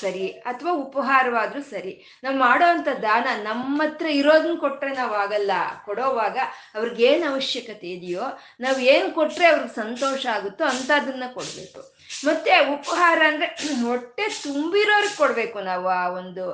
ಸರಿ, 0.00 0.26
ಅಥವಾ 0.28 0.72
ಉಪಹಾರವಾದ್ರೂ 0.72 1.62
ಸರಿ. 1.62 2.20
ನಾವು 2.24 2.36
ಮಾಡೋ 2.36 2.66
ಅಂಥ 2.66 2.88
ದಾನ 3.02 3.26
ನಮ್ಮ 3.42 3.82
ಹತ್ರ 3.82 4.06
ಇರೋದನ್ನ 4.06 4.56
ಕೊಟ್ರೆ 4.58 4.92
ನಾವು 4.94 5.14
ಆಗಲ್ಲ. 5.14 5.52
ಕೊಡೋವಾಗ 5.84 6.38
ಅವ್ರಿಗೆ 6.74 7.04
ಏನು 7.04 7.26
ಅವಶ್ಯಕತೆ 7.32 7.88
ಇದೆಯೋ, 7.88 8.24
ನಾವು 8.60 8.78
ಏನು 8.94 9.10
ಕೊಟ್ರೆ 9.10 9.46
ಅವ್ರಿಗೆ 9.46 9.74
ಸಂತೋಷ 9.74 10.26
ಆಗುತ್ತೋ 10.26 10.64
ಅಂಥದನ್ನ 10.64 11.24
ಕೊಡಬೇಕು. 11.34 11.82
ಮತ್ತೆ 12.24 12.52
ಉಪಹಾರ 12.74 13.20
ಅಂದ್ರೆ 13.26 13.46
ಹೊಟ್ಟೆ 13.86 14.24
ತುಂಬಿರೋರ್ಗೆ 14.42 15.16
ಕೊಡಬೇಕು 15.16 15.58
ನಾವು 15.60 15.86
ಆ 15.94 16.08
ಒಂದು 16.18 16.44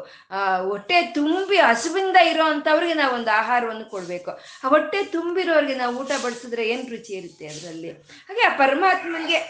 ಹೊಟ್ಟೆ 0.70 1.02
ತುಂಬಿ 1.14 1.56
ಹಸುವಿಂದ 1.60 2.16
ಇರೋ 2.30 2.44
ಅಂತವ್ರಿಗೆ 2.46 2.94
ಒಂದು 3.14 3.30
ಆಹಾರವನ್ನು 3.40 3.86
ಕೊಡಬೇಕು. 3.90 4.32
ಆ 4.64 4.68
ಹೊಟ್ಟೆ 4.68 5.04
ತುಂಬಿರೋರಿಗೆ 5.14 5.74
ನಾವು 5.74 5.96
ಊಟ 5.96 6.12
ಬಡಿಸಿದ್ರೆ 6.24 6.68
ಏನು 6.68 6.90
ರುಚಿ 6.90 7.12
ಇರುತ್ತೆ 7.12 7.46
ಅದರಲ್ಲಿ? 7.46 7.90
ಹಾಗೆ 8.28 8.42
ಆ 8.42 8.52
ಪರಮಾತ್ಮನಿಗೆ 8.58 9.40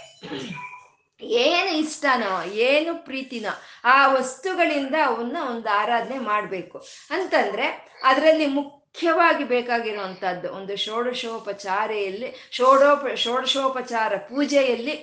ಏನು 1.41 1.71
ಇಷ್ಟನೋ, 1.79 2.33
ಏನು 2.67 2.95
ಪ್ರೀತಿನೋ 3.05 3.53
ಆ 3.85 4.07
ವಸ್ತುಗಳಿಂದ 4.09 4.97
ಅವನ್ನ 5.07 5.37
ಒಂದು 5.53 5.69
ಆರಾಧನೆ 5.81 6.19
ಮಾಡಬೇಕು. 6.25 6.79
ಅಂತಂದ್ರೆ 7.11 7.67
ಅದರಲ್ಲಿ 8.05 8.47
ಮುಖ್ಯವಾಗಿ 8.99 9.45
ಬೇಕಾಗಿರುವಂಥದ್ದು 9.45 10.49
ಒಂದು 10.53 10.75
ಷೋಡಶೋಪಚಾರೆಯಲ್ಲಿ 10.85 12.29
ಷೋಡೋಪ 12.53 13.03
ಷೋಡಶೋಪಚಾರ 13.15 14.13
ಪೂಜೆಯಲ್ಲಿ 14.31 14.95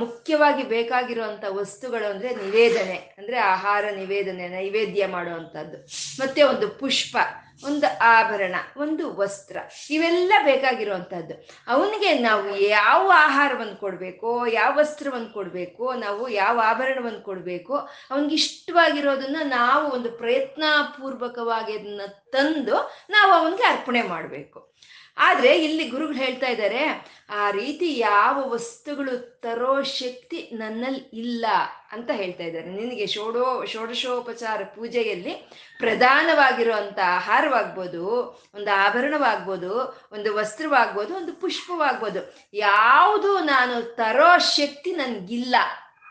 ಮುಖ್ಯವಾಗಿ 0.00 0.62
ಬೇಕಾಗಿರುವಂಥ 0.72 1.44
ವಸ್ತುಗಳು 1.60 2.06
ಅಂದರೆ 2.10 2.30
ನಿವೇದನೆ, 2.42 2.98
ಅಂದರೆ 3.18 3.38
ಆಹಾರ 3.54 3.84
ನಿವೇದನೆ 3.96 4.48
ನೈವೇದ್ಯ 4.48 5.06
ಮಾಡುವಂಥದ್ದು 5.06 5.78
ಮತ್ತೆ 6.20 6.42
ಒಂದು 6.52 6.68
ಪುಷ್ಪ. 6.82 7.16
ಒಂದು 7.64 7.86
ಆಭರಣ, 8.00 8.54
ಒಂದು 8.76 9.14
ವಸ್ತ್ರ, 9.14 9.56
ಇವೆಲ್ಲ 9.90 10.32
ಬೇಕಾಗಿರುವಂಥದ್ದು 10.44 11.34
ಅವನಿಗೆ 11.68 12.18
ನಾವು 12.18 12.56
ಯಾವ 12.56 13.12
ಆಹಾರವನ್ನು 13.14 13.76
ಕೊಡಬೇಕು, 13.76 14.46
ಯಾವ 14.46 14.78
ವಸ್ತ್ರವನ್ನು 14.78 15.32
ಕೊಡಬೇಕು, 15.32 15.92
ನಾವು 15.92 16.28
ಯಾವ 16.28 16.60
ಆಭರಣವನ್ನು 16.64 17.20
ಕೊಡಬೇಕು, 17.20 17.76
ಅವನಿಗೆ 18.10 18.34
ಇಷ್ಟವಾಗಿರೋದನ್ನ 18.34 19.36
ನಾವು 19.44 19.90
ಒಂದು 19.90 20.10
ಪ್ರಯತ್ನ 20.12 20.64
ಪೂರ್ವಕವಾಗಿ 21.00 21.78
ಅದನ್ನ 21.78 22.00
ತಂದು 22.06 22.76
ನಾವು 23.10 23.32
ಅವನಿಗೆ 23.32 23.62
ಅರ್ಪಣೆ 23.62 24.02
ಮಾಡಬೇಕು. 24.02 24.70
ಆದ್ರೆ 25.16 25.58
ಇಲ್ಲಿ 25.58 25.88
ಗುರುಗಳು 25.88 26.16
ಹೇಳ್ತಾ 26.16 26.46
ಇದ್ದಾರೆ, 26.46 27.10
ಆ 27.30 27.50
ರೀತಿ 27.50 27.98
ಯಾವ 27.98 28.50
ವಸ್ತುಗಳು 28.50 29.40
ತರೋ 29.40 29.82
ಶಕ್ತಿ 29.82 30.50
ನನ್ನಲ್ಲಿ 30.52 31.00
ಇಲ್ಲ 31.00 31.46
ಅಂತ 31.92 32.10
ಹೇಳ್ತಾ 32.10 32.44
ಇದ್ದಾರೆ. 32.44 32.70
ನಿನಗೆ 32.70 33.06
ಷೋಡೋ 33.06 33.64
ಷೋಡಶೋಪಚಾರ 33.64 34.62
ಪೂಜೆಯಲ್ಲಿ 34.64 35.50
ಪ್ರಧಾನವಾಗಿರುವಂಥ 35.78 36.98
ಆಹಾರವಾಗ್ಬೋದು, 37.04 38.06
ಒಂದು 38.54 38.70
ಆಭರಣವಾಗ್ಬೋದು, 38.70 39.74
ಒಂದು 40.12 40.34
ವಸ್ತ್ರವಾಗ್ಬೋದು, 40.34 41.16
ಒಂದು 41.16 41.32
ಪುಷ್ಪವಾಗ್ಬೋದು, 41.32 42.34
ಯಾವುದು 42.54 43.38
ನಾನು 43.38 43.82
ತರೋ 43.82 44.38
ಶಕ್ತಿ 44.38 44.92
ನನ್ಗಿಲ್ಲ 44.92 45.56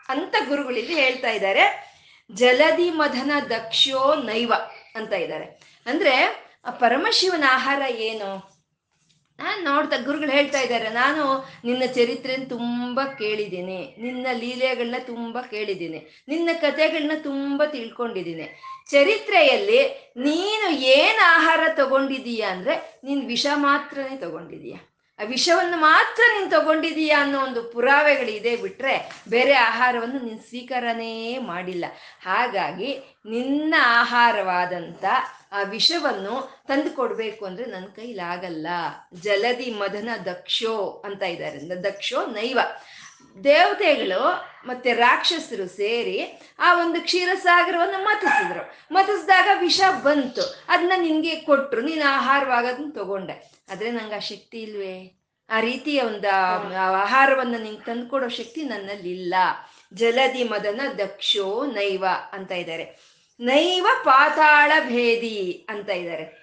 ಅಂತ 0.08 0.34
ಗುರುಗಳಿಲ್ಲಿ 0.48 0.94
ಹೇಳ್ತಾ 0.94 1.30
ಇದ್ದಾರೆ. 1.30 1.90
ಜಲದಿ 2.32 2.90
ಮಧನ 2.90 3.30
ದಕ್ಷೋ 3.48 4.14
ನೈವ 4.14 4.52
ಅಂತ 4.96 5.12
ಇದ್ದಾರೆ. 5.12 5.44
ಅಂದ್ರೆ 5.86 6.40
ಪರಮಶಿವನ 6.78 7.44
ಆಹಾರ 7.48 7.82
ಏನು? 7.90 8.49
ನೋಡ್ತಾ 9.62 9.96
ಗುರುಗಳು 9.96 10.30
ಹೇಳ್ತಾ 10.30 10.60
ಇದ್ದಾರೆ, 10.60 10.90
ನಾನು 10.90 11.50
ನಿನ್ನ 11.64 11.82
ಚರಿತ್ರೆನ 11.94 12.42
ತುಂಬಾ 12.48 13.04
ಕೇಳಿದ್ದೀನಿ, 13.04 13.96
ನಿನ್ನ 13.98 14.26
ಲೀಲೆಗಳನ್ನ 14.32 14.94
ತುಂಬಾ 15.06 15.42
ಕೇಳಿದ್ದೀನಿ, 15.42 16.24
ನಿನ್ನ 16.28 16.50
ಕಥೆಗಳನ್ನ 16.60 17.12
ತುಂಬಾ 17.22 17.66
ತಿಳ್ಕೊಂಡಿದ್ದೀನಿ. 17.66 18.46
ಚರಿತ್ರೆಯಲ್ಲಿ 18.90 19.82
ನೀನು 20.16 20.70
ಏನು 20.70 21.22
ಆಹಾರ 21.26 21.60
ತಗೊಂಡಿದೀಯ 21.74 22.42
ಅಂದ್ರೆ, 22.42 23.00
ನೀನ್ 23.04 23.26
ವಿಷ 23.26 23.46
ಮಾತ್ರನೇ 23.54 24.16
ತಗೊಂಡಿದೀಯ 24.16 24.76
ವಿಷವನ್ನು 25.24 25.76
ಮಾತ್ರ 25.76 26.22
ನೀನು 26.38 26.50
ತಗೊಂಡಿದೀಯ 26.50 27.10
ಅನ್ನೋ 27.10 27.40
ಒಂದು 27.40 27.62
ಪುರಾವೆಗಳಿದೆ 27.62 28.56
ಬಿಟ್ರೆ 28.56 29.10
ಬೇರೆ 29.28 29.54
ಆಹಾರವನ್ನು 29.54 30.18
ನೀನು 30.18 30.48
ಸ್ವೀಕಾರನೇ 30.48 31.38
ಮಾಡಿಲ್ಲ. 31.38 31.84
ಹಾಗಾಗಿ 32.24 33.18
ನಿನ್ನ 33.30 33.74
ಆಹಾರವಾದಂಥ 33.78 35.04
ಆ 35.52 35.62
ವಿಷವನ್ನು 35.62 36.64
ತಂದು 36.68 36.90
ಕೊಡ್ಬೇಕು 36.90 37.46
ಅಂದ್ರೆ 37.46 37.64
ನನ್ನ 37.66 37.84
ಕೈಲಾಗಲ್ಲ. 37.84 38.66
ಜಲದಿ 39.14 39.70
ಮದನ 39.70 40.08
ದಕ್ಷೋ 40.24 41.02
ಅಂತ 41.04 41.22
ಇದ್ದಾರೆ 41.22 41.82
ದಕ್ಷೋ 41.84 42.26
ನೈವ. 42.26 42.58
ದೇವತೆಗಳು 43.44 44.50
ಮತ್ತೆ 44.66 44.92
ರಾಕ್ಷಸರು 44.92 45.68
ಸೇರಿ 45.68 46.40
ಆ 46.58 46.80
ಒಂದು 46.80 47.00
ಕ್ಷೀರಸಾಗರವನ್ನು 47.00 48.04
ಮತಿಸಿದ್ರು 48.04 48.94
ಮತಿಸಿದಾಗ 48.94 49.58
ವಿಷ 49.60 49.80
ಬಂತು. 50.02 50.64
ಅದನ್ನ 50.68 50.92
ನಿನ್ಗೆ 50.96 51.36
ಕೊಟ್ರು. 51.36 51.80
ನೀನು 51.80 52.08
ಆಹಾರವಾಗೋದನ್ನ 52.08 52.90
ತಗೊಂಡೆ. 52.94 53.52
ಆದ್ರೆ 53.72 53.90
ನಂಗೆ 53.90 54.14
ಆ 54.14 54.18
ಶಕ್ತಿ 54.18 54.62
ಇಲ್ವೇ? 54.62 55.12
ಆ 55.50 55.60
ರೀತಿಯ 55.60 56.02
ಒಂದು 56.02 56.28
ಆಹಾರವನ್ನು 56.80 57.58
ನಿಂಗೆ 57.58 57.84
ತಂದುಕೊಡೋ 57.84 58.28
ಶಕ್ತಿ 58.28 58.64
ನನ್ನಲ್ಲಿ 58.64 59.10
ಇಲ್ಲ. 59.10 59.34
ಜಲದಿ 59.94 60.44
ಮದನ 60.44 60.80
ದಕ್ಷೋ 60.98 61.66
ನೈವ 61.66 62.04
ಅಂತ 62.32 62.52
ಇದ್ದಾರೆ 62.52 62.98
ನೈವ 63.40 63.86
ಪಾತಾಳ 64.04 64.72
ಭೇದಿ 64.80 65.66
ಅಂತ 65.68 65.88
ಇದ್ದಾರೆ 65.88 66.40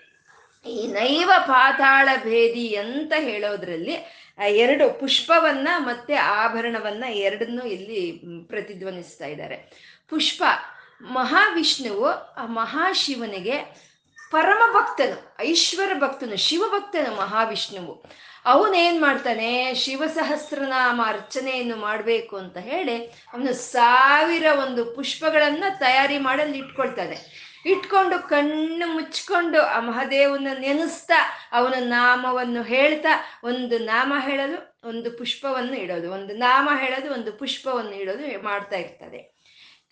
ಈ 0.66 0.88
ನೈವ 0.88 1.32
ಪಾತಾಳ 1.48 2.10
ಭೇದಿ 2.24 2.76
ಅಂತ 2.76 3.14
ಹೇಳೋದ್ರಲ್ಲಿ 3.18 3.98
ಎರಡು 4.42 5.00
ಪುಷ್ಪವನ್ನ 5.00 5.68
ಮತ್ತೆ 5.78 6.16
ಆಭರಣವನ್ನ 6.16 7.04
ಎರಡನ್ನೂ 7.04 7.66
ಇಲ್ಲಿ 7.66 8.22
ಪ್ರತಿಧ್ವನಿಸ್ತಾ 8.48 9.26
ಇದ್ದಾರೆ. 9.26 9.56
ಪುಷ್ಪ, 10.10 10.44
ಮಹಾವಿಷ್ಣುವು 11.02 12.08
ಆ 12.34 12.46
ಮಹಾಶಿವನಿಗೆ 12.46 13.88
ಪರಮ 14.32 14.74
ಭಕ್ತನು 14.74 15.36
ಐಶ್ವರ 15.42 15.94
ಭಕ್ತನು 15.94 16.38
ಶಿವಭಕ್ತನು 16.38 17.16
ಮಹಾವಿಷ್ಣುವು. 17.16 18.06
ಅವನೇನ್ 18.46 19.02
ಮಾಡ್ತಾನೆ? 19.02 19.74
ಶಿವ 19.74 20.04
ಸಹಸ್ರನಾಮ 20.16 21.02
ಅರ್ಚನೆಯನ್ನು 21.06 21.76
ಮಾಡಬೇಕು 21.76 22.38
ಅಂತ 22.38 22.58
ಹೇಳಿ 22.58 23.06
ಅವನು 23.06 23.54
ಸಾವಿರ 23.54 24.46
ಒಂದು 24.60 24.86
ಪುಷ್ಪಗಳನ್ನ 24.86 25.64
ತಯಾರಿ 25.80 26.18
ಮಾಡಲು 26.18 26.56
ಇಟ್ಕೊಳ್ತಾನೆ 26.56 27.47
ಇಟ್ಕೊಂಡು 27.66 28.30
ಕಣ್ಣು 28.30 28.94
ಮುಚ್ಕೊಂಡು 28.94 29.62
ಆ 29.62 29.80
ಮಹಾದೇವನ 29.80 30.48
ನೆನೆಸ್ತಾ 30.60 31.50
ಅವನ 31.52 31.74
ನಾಮವನ್ನು 31.80 32.64
ಹೇಳ್ತಾ 32.64 33.42
ಒಂದು 33.44 33.78
ನಾಮ 33.78 34.14
ಹೇಳಲು, 34.20 34.90
ಒಂದು 34.90 35.12
ಪುಷ್ಪವನ್ನು 35.12 35.74
ಇಡೋದು. 35.74 36.12
ಒಂದು 36.12 36.34
ನಾಮ 36.36 36.70
ಹೇಳೋದು, 36.76 37.14
ಒಂದು 37.14 37.32
ಪುಷ್ಪವನ್ನು 37.32 37.92
ಇಡೋದು 37.92 38.44
ಮಾಡ್ತಾ 38.44 38.76
ಇರ್ತದೆ. 38.76 39.38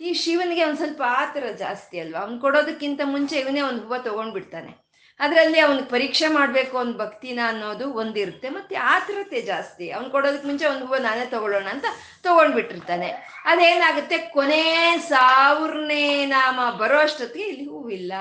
ಈ 0.01 0.13
ಶಿವನಿಗೆ 0.13 0.63
ಒಂದು 0.63 0.77
ಸ್ವಲ್ಪ 0.77 1.01
ಆತರ 1.07 1.43
ಜಾಸ್ತಿ 1.57 1.99
ಅಲ್ವಾ? 1.99 2.19
ಅವ್ನು 2.19 2.39
ಕೊಡೋದಕ್ಕಿಂತ 2.39 3.01
ಮುಂಚೆ 3.05 3.39
ಇವನೇ 3.39 3.61
ಒಂದು 3.61 3.83
ಹೂವು 3.83 4.03
ತಗೊಂಡ್ಬಿಡ್ತಾನೆ. 4.03 4.84
ಅದರಲ್ಲಿ 5.19 5.59
ಅವ್ನಿಗೆ 5.59 5.89
ಪರೀಕ್ಷೆ 5.89 6.27
ಮಾಡಬೇಕು 6.27 6.77
ಅವ್ನ 6.77 6.91
ಭಕ್ತಿನ 6.97 7.39
ಅನ್ನೋದು 7.47 7.93
ಒಂದಿರುತ್ತೆ, 7.93 8.49
ಮತ್ತೆ 8.49 8.75
ಆತುರತೆ 8.75 9.41
ಜಾಸ್ತಿ. 9.41 9.91
ಅವ್ನು 9.91 10.09
ಕೊಡೋದಕ್ಕೆ 10.09 10.47
ಮುಂಚೆ 10.47 10.65
ಒಂದು 10.65 10.85
ಹೂವು 10.85 11.01
ನಾನೇ 11.01 11.25
ತಗೊಳ್ಳೋಣ 11.25 11.67
ಅಂತ 11.67 11.85
ತಗೊಂಡ್ಬಿಟ್ಟಿರ್ತಾನೆ. 12.23 13.09
ಅದೇನಾಗುತ್ತೆ? 13.45 14.17
ಕೊನೆ 14.17 14.63
ಸಾವಿರನೇ 15.07 16.25
ನಾಮ 16.25 16.59
ಬರೋ 16.77 16.97
ಅಷ್ಟೊತ್ತಿಗೆ 16.99 17.45
ಇಲ್ಲಿ 17.45 17.65
ಹೂವಿಲ್ಲ. 17.65 18.13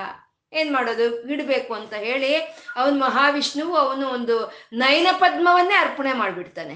ಏನ್ 0.53 0.73
ಮಾಡೋದು? 0.73 1.05
ಇಡಬೇಕು 1.29 1.73
ಅಂತ 1.73 1.93
ಹೇಳಿ 1.93 2.35
ಅವನು 2.75 2.99
ಮಹಾವಿಷ್ಣುವು 2.99 3.75
ಅವನು 3.75 4.07
ಒಂದು 4.07 4.35
ನಯನ 4.73 5.07
ಪದ್ಮವನ್ನೇ 5.11 5.75
ಅರ್ಪಣೆ 5.75 6.13
ಮಾಡಿಬಿಡ್ತಾನೆ. 6.13 6.75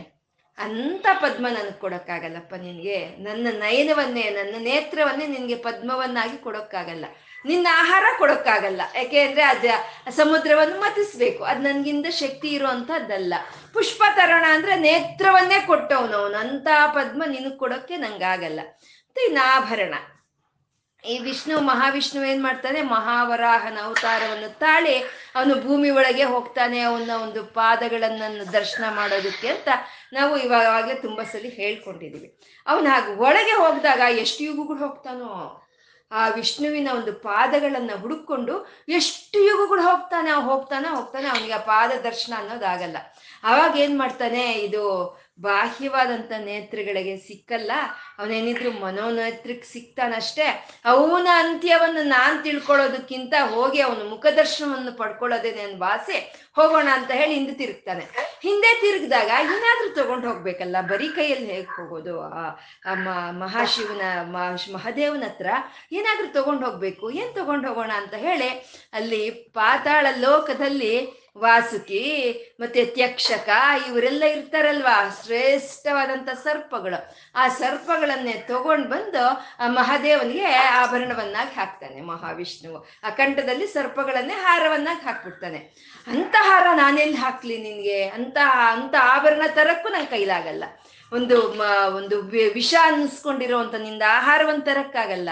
ಅಂತ 0.57 1.07
ಪದ್ಮ 1.21 1.47
ನನಗೆ 1.47 1.79
ಕೊಡೋಕ್ಕಾಗಲ್ಲಪ್ಪ 1.79 2.55
ನಿನಗೆ. 2.55 2.97
ನನ್ನ 3.23 3.47
ನಯನವನ್ನೇ, 3.51 4.29
ನನ್ನ 4.29 4.55
ನೇತ್ರವನ್ನೇ 4.59 5.27
ನಿನಗೆ 5.27 5.55
ಪದ್ಮವನ್ನಾಗಿ 5.55 6.37
ಕೊಡೋಕ್ಕಾಗಲ್ಲ. 6.37 7.05
ನಿನ್ನ 7.45 7.67
ಆಹಾರ 7.71 8.03
ಕೊಡೋಕ್ಕಾಗಲ್ಲ. 8.17 8.81
ಯಾಕೆ 8.95 9.19
ಅಂದ್ರೆ 9.21 9.41
ಅದ 9.43 9.65
ಸಮುದ್ರವನ್ನು 10.09 10.79
ಮತಿಸ್ಬೇಕು. 10.79 11.43
ಅದು 11.43 11.61
ನನ್ಗಿಂದ 11.61 12.05
ಶಕ್ತಿ 12.05 12.47
ಇರುವಂಥದ್ದಲ್ಲ 12.47 13.33
ಪುಷ್ಪ 13.73 14.03
ತರೋಣ 14.15 14.45
ಅಂದ್ರೆ 14.49 14.75
ನೇತ್ರವನ್ನೇ 14.75 15.59
ಕೊಟ್ಟವನು 15.59 16.17
ಅವನು. 16.17 16.37
ಅಂತ 16.37 16.67
ಪದ್ಮ 16.87 17.23
ನಿನಗೆ 17.27 17.57
ಕೊಡೋಕ್ಕೆ 17.57 17.97
ನಂಗಾಗಲ್ಲ. 17.97 18.59
ಮತ್ತೆ 18.65 19.25
ಇನ್ನು 19.25 19.45
ಆಭರಣ 19.45 19.93
ಈ 21.05 21.19
ವಿಷ್ಣು 21.19 21.59
ಮಹಾವಿಷ್ಣು 21.59 22.23
ಏನ್ 22.23 22.43
ಮಾಡ್ತಾನೆ? 22.43 22.81
ಮಹಾವರಾಹನ 22.81 23.77
ಅವತಾರವನ್ನು 23.83 24.59
ತಾಳಿ 24.59 24.99
ಅವನು 25.35 25.55
ಭೂಮಿ 25.55 25.89
ಒಳಗೆ 25.89 26.23
ಹೋಗ್ತಾನೆ 26.23 26.79
ಅವನ 26.79 27.09
ಒಂದು 27.09 27.43
ಪಾದಗಳನ್ನ 27.43 28.41
ದರ್ಶನ 28.53 28.83
ಮಾಡೋದಕ್ಕೆ 28.89 29.47
ಅಂತ 29.47 29.67
ನಾವು 30.13 30.37
ಇವಾಗಲೇ 30.37 30.93
ತುಂಬಾ 30.93 31.23
ಸಲ 31.23 31.45
ಹೇಳ್ಕೊಂಡಿದೀವಿ. 31.49 32.39
ಅವನು 32.67 32.89
ಹಾಗೆ 32.89 33.15
ಒಳಗೆ 33.15 33.51
ಹೋಗಿದಾಗ 33.51 33.99
ಎಷ್ಟು 33.99 34.43
ಯುಗಗಳು 34.43 34.77
ಹೋಗ್ತಾನೋ? 34.77 35.63
ಆ 36.11 36.27
ವಿಷ್ಣುವಿನ 36.29 36.89
ಒಂದು 36.93 37.11
ಪಾದಗಳನ್ನ 37.13 37.91
ಹುಡುಕೊಂಡು 38.01 38.53
ಎಷ್ಟು 38.89 39.39
ಯುಗಗಳು 39.39 39.81
ಹೋಗ್ತಾನೆ 39.81 40.31
ಹೋಗ್ತಾನೆ 40.31 40.87
ಹೋಗ್ತಾನೆ, 40.87 41.27
ಅವನಿಗೆ 41.27 41.53
ಆ 41.53 41.63
ಪಾದ 41.71 41.91
ದರ್ಶನ 42.03 42.33
ಅನ್ನೋದಾಗಲ್ಲ. 42.37 42.97
ಅವಾಗ 43.43 43.77
ಏನ್ 43.77 43.97
ಮಾಡ್ತಾನೆ, 43.97 44.43
ಇದು 44.67 44.83
ಬಾಹ್ಯವಾದಂಥ 45.41 46.31
ನೇತ್ರಗಳಿಗೆ 46.37 47.17
ಸಿಕ್ಕಲ್ಲ, 47.17 47.71
ಅವನೇನಿದ್ರು 48.19 48.71
ಮನೋನೇತ್ರಕ್ಕೆ 48.71 49.67
ಸಿಗ್ತಾನಷ್ಟೇ 49.67 50.67
ಅವನ 50.85 51.27
ಅಂತ್ಯವನ್ನು 51.33 52.03
ನಾನು 52.03 52.43
ತಿಳ್ಕೊಳ್ಳೋದಕ್ಕಿಂತ 52.43 53.33
ಹೋಗಿ 53.49 53.81
ಅವನ 53.81 54.09
ಮುಖದರ್ಶನವನ್ನು 54.09 54.97
ಪಡ್ಕೊಳ್ಳೋದೇನೆ 54.97 55.65
ನನ್ನ 55.65 55.77
ಭಾಸೆ 55.77 56.49
ಹೋಗೋಣ 56.55 56.87
ಅಂತ 56.91 57.11
ಹೇಳಿ 57.11 57.33
ಹಿಂದೆ 57.33 57.51
ತಿರುಗ್ತಾನೆ. 57.51 58.05
ಹಿಂದೆ 58.41 58.81
ತಿರುಗಿದಾಗ 58.81 59.27
ಏನಾದರೂ 59.27 60.03
ತಗೊಂಡು 60.03 60.27
ಹೋಗ್ಬೇಕಲ್ಲ, 60.27 60.81
ಬರೀ 60.81 61.07
ಕೈಯಲ್ಲಿ 61.07 61.51
ಹೇಗೆ 61.51 61.75
ಹೋಗೋದು? 61.75 62.21
ಆ 62.21 63.31
ಮಹಾಶಿವನ 63.31 64.01
ಮಹಾ- 64.21 64.71
ಮಹಾದೇವನ 64.73 65.23
ಹತ್ರ 65.25 65.47
ಏನಾದ್ರೂ 65.91 66.27
ತಗೊಂಡು 66.27 66.65
ಹೋಗ್ಬೇಕು. 66.65 67.11
ಏನ್ 67.11 67.35
ತಗೊಂಡು 67.35 67.67
ಹೋಗೋಣ 67.67 67.91
ಅಂತ 67.95 68.13
ಹೇಳಿ 68.13 68.49
ಅಲ್ಲಿ 68.93 69.29
ಪಾತಾಳ 69.29 70.07
ಲೋಕದಲ್ಲಿ 70.17 71.18
ವಾಸುಕಿ 71.39 72.35
ಮತ್ತೆ 72.59 72.85
ತ್ಯಕ್ಷಕ 72.85 73.49
ಇವರೆಲ್ಲ 73.87 74.23
ಇರ್ತಾರಲ್ವಾ? 74.23 75.19
ಶ್ರೇಷ್ಠವಾದಂಥ 75.25 76.29
ಸರ್ಪಗಳು. 76.29 77.15
ಆ 77.35 77.47
ಸರ್ಪಗಳನ್ನೇ 77.47 78.33
ತಗೊಂಡು 78.33 78.89
ಬಂದು 78.89 79.25
ಆ 79.59 79.67
ಮಹಾದೇವನಿಗೆ 79.67 80.45
ಆಭರಣವನ್ನಾಗಿ 80.55 81.55
ಹಾಕ್ತಾನೆ, 81.55 82.01
ಮಹಾವಿಷ್ಣುವು. 82.01 82.89
ಆ 83.03 83.09
ಕಂಠದಲ್ಲಿ 83.09 83.67
ಸರ್ಪಗಳನ್ನೇ 83.67 84.33
ಹಾರವನ್ನಾಗಿ 84.33 85.05
ಹಾಕ್ಬಿಡ್ತಾನೆ. 85.05 85.57
ಅಂತ 86.07 86.35
ಹಾರ 86.39 86.67
ನಾನೆಲ್ಲಿ 86.73 87.17
ಹಾಕ್ಲಿ 87.17 87.57
ನಿನ್ಗೆ? 87.57 88.03
ಅಂತ 88.03 88.37
ಅಂತ 88.71 88.95
ಆಭರಣ 89.01 89.41
ತರಕ್ಕೂ 89.47 89.89
ನನ್ 89.89 90.07
ಕೈಲಾಗಲ್ಲ. 90.07 90.63
ಒಂದು 91.13 91.41
ಒಂದು 91.95 92.21
ವಿಷ 92.53 92.75
ಅನ್ನಿಸ್ಕೊಂಡಿರೋಂಥ 92.81 93.75
ನಿಂದ 93.75 94.01
ಆಹಾರವನ್ನು 94.09 94.61
ತರಕ್ಕಾಗಲ್ಲ. 94.61 95.29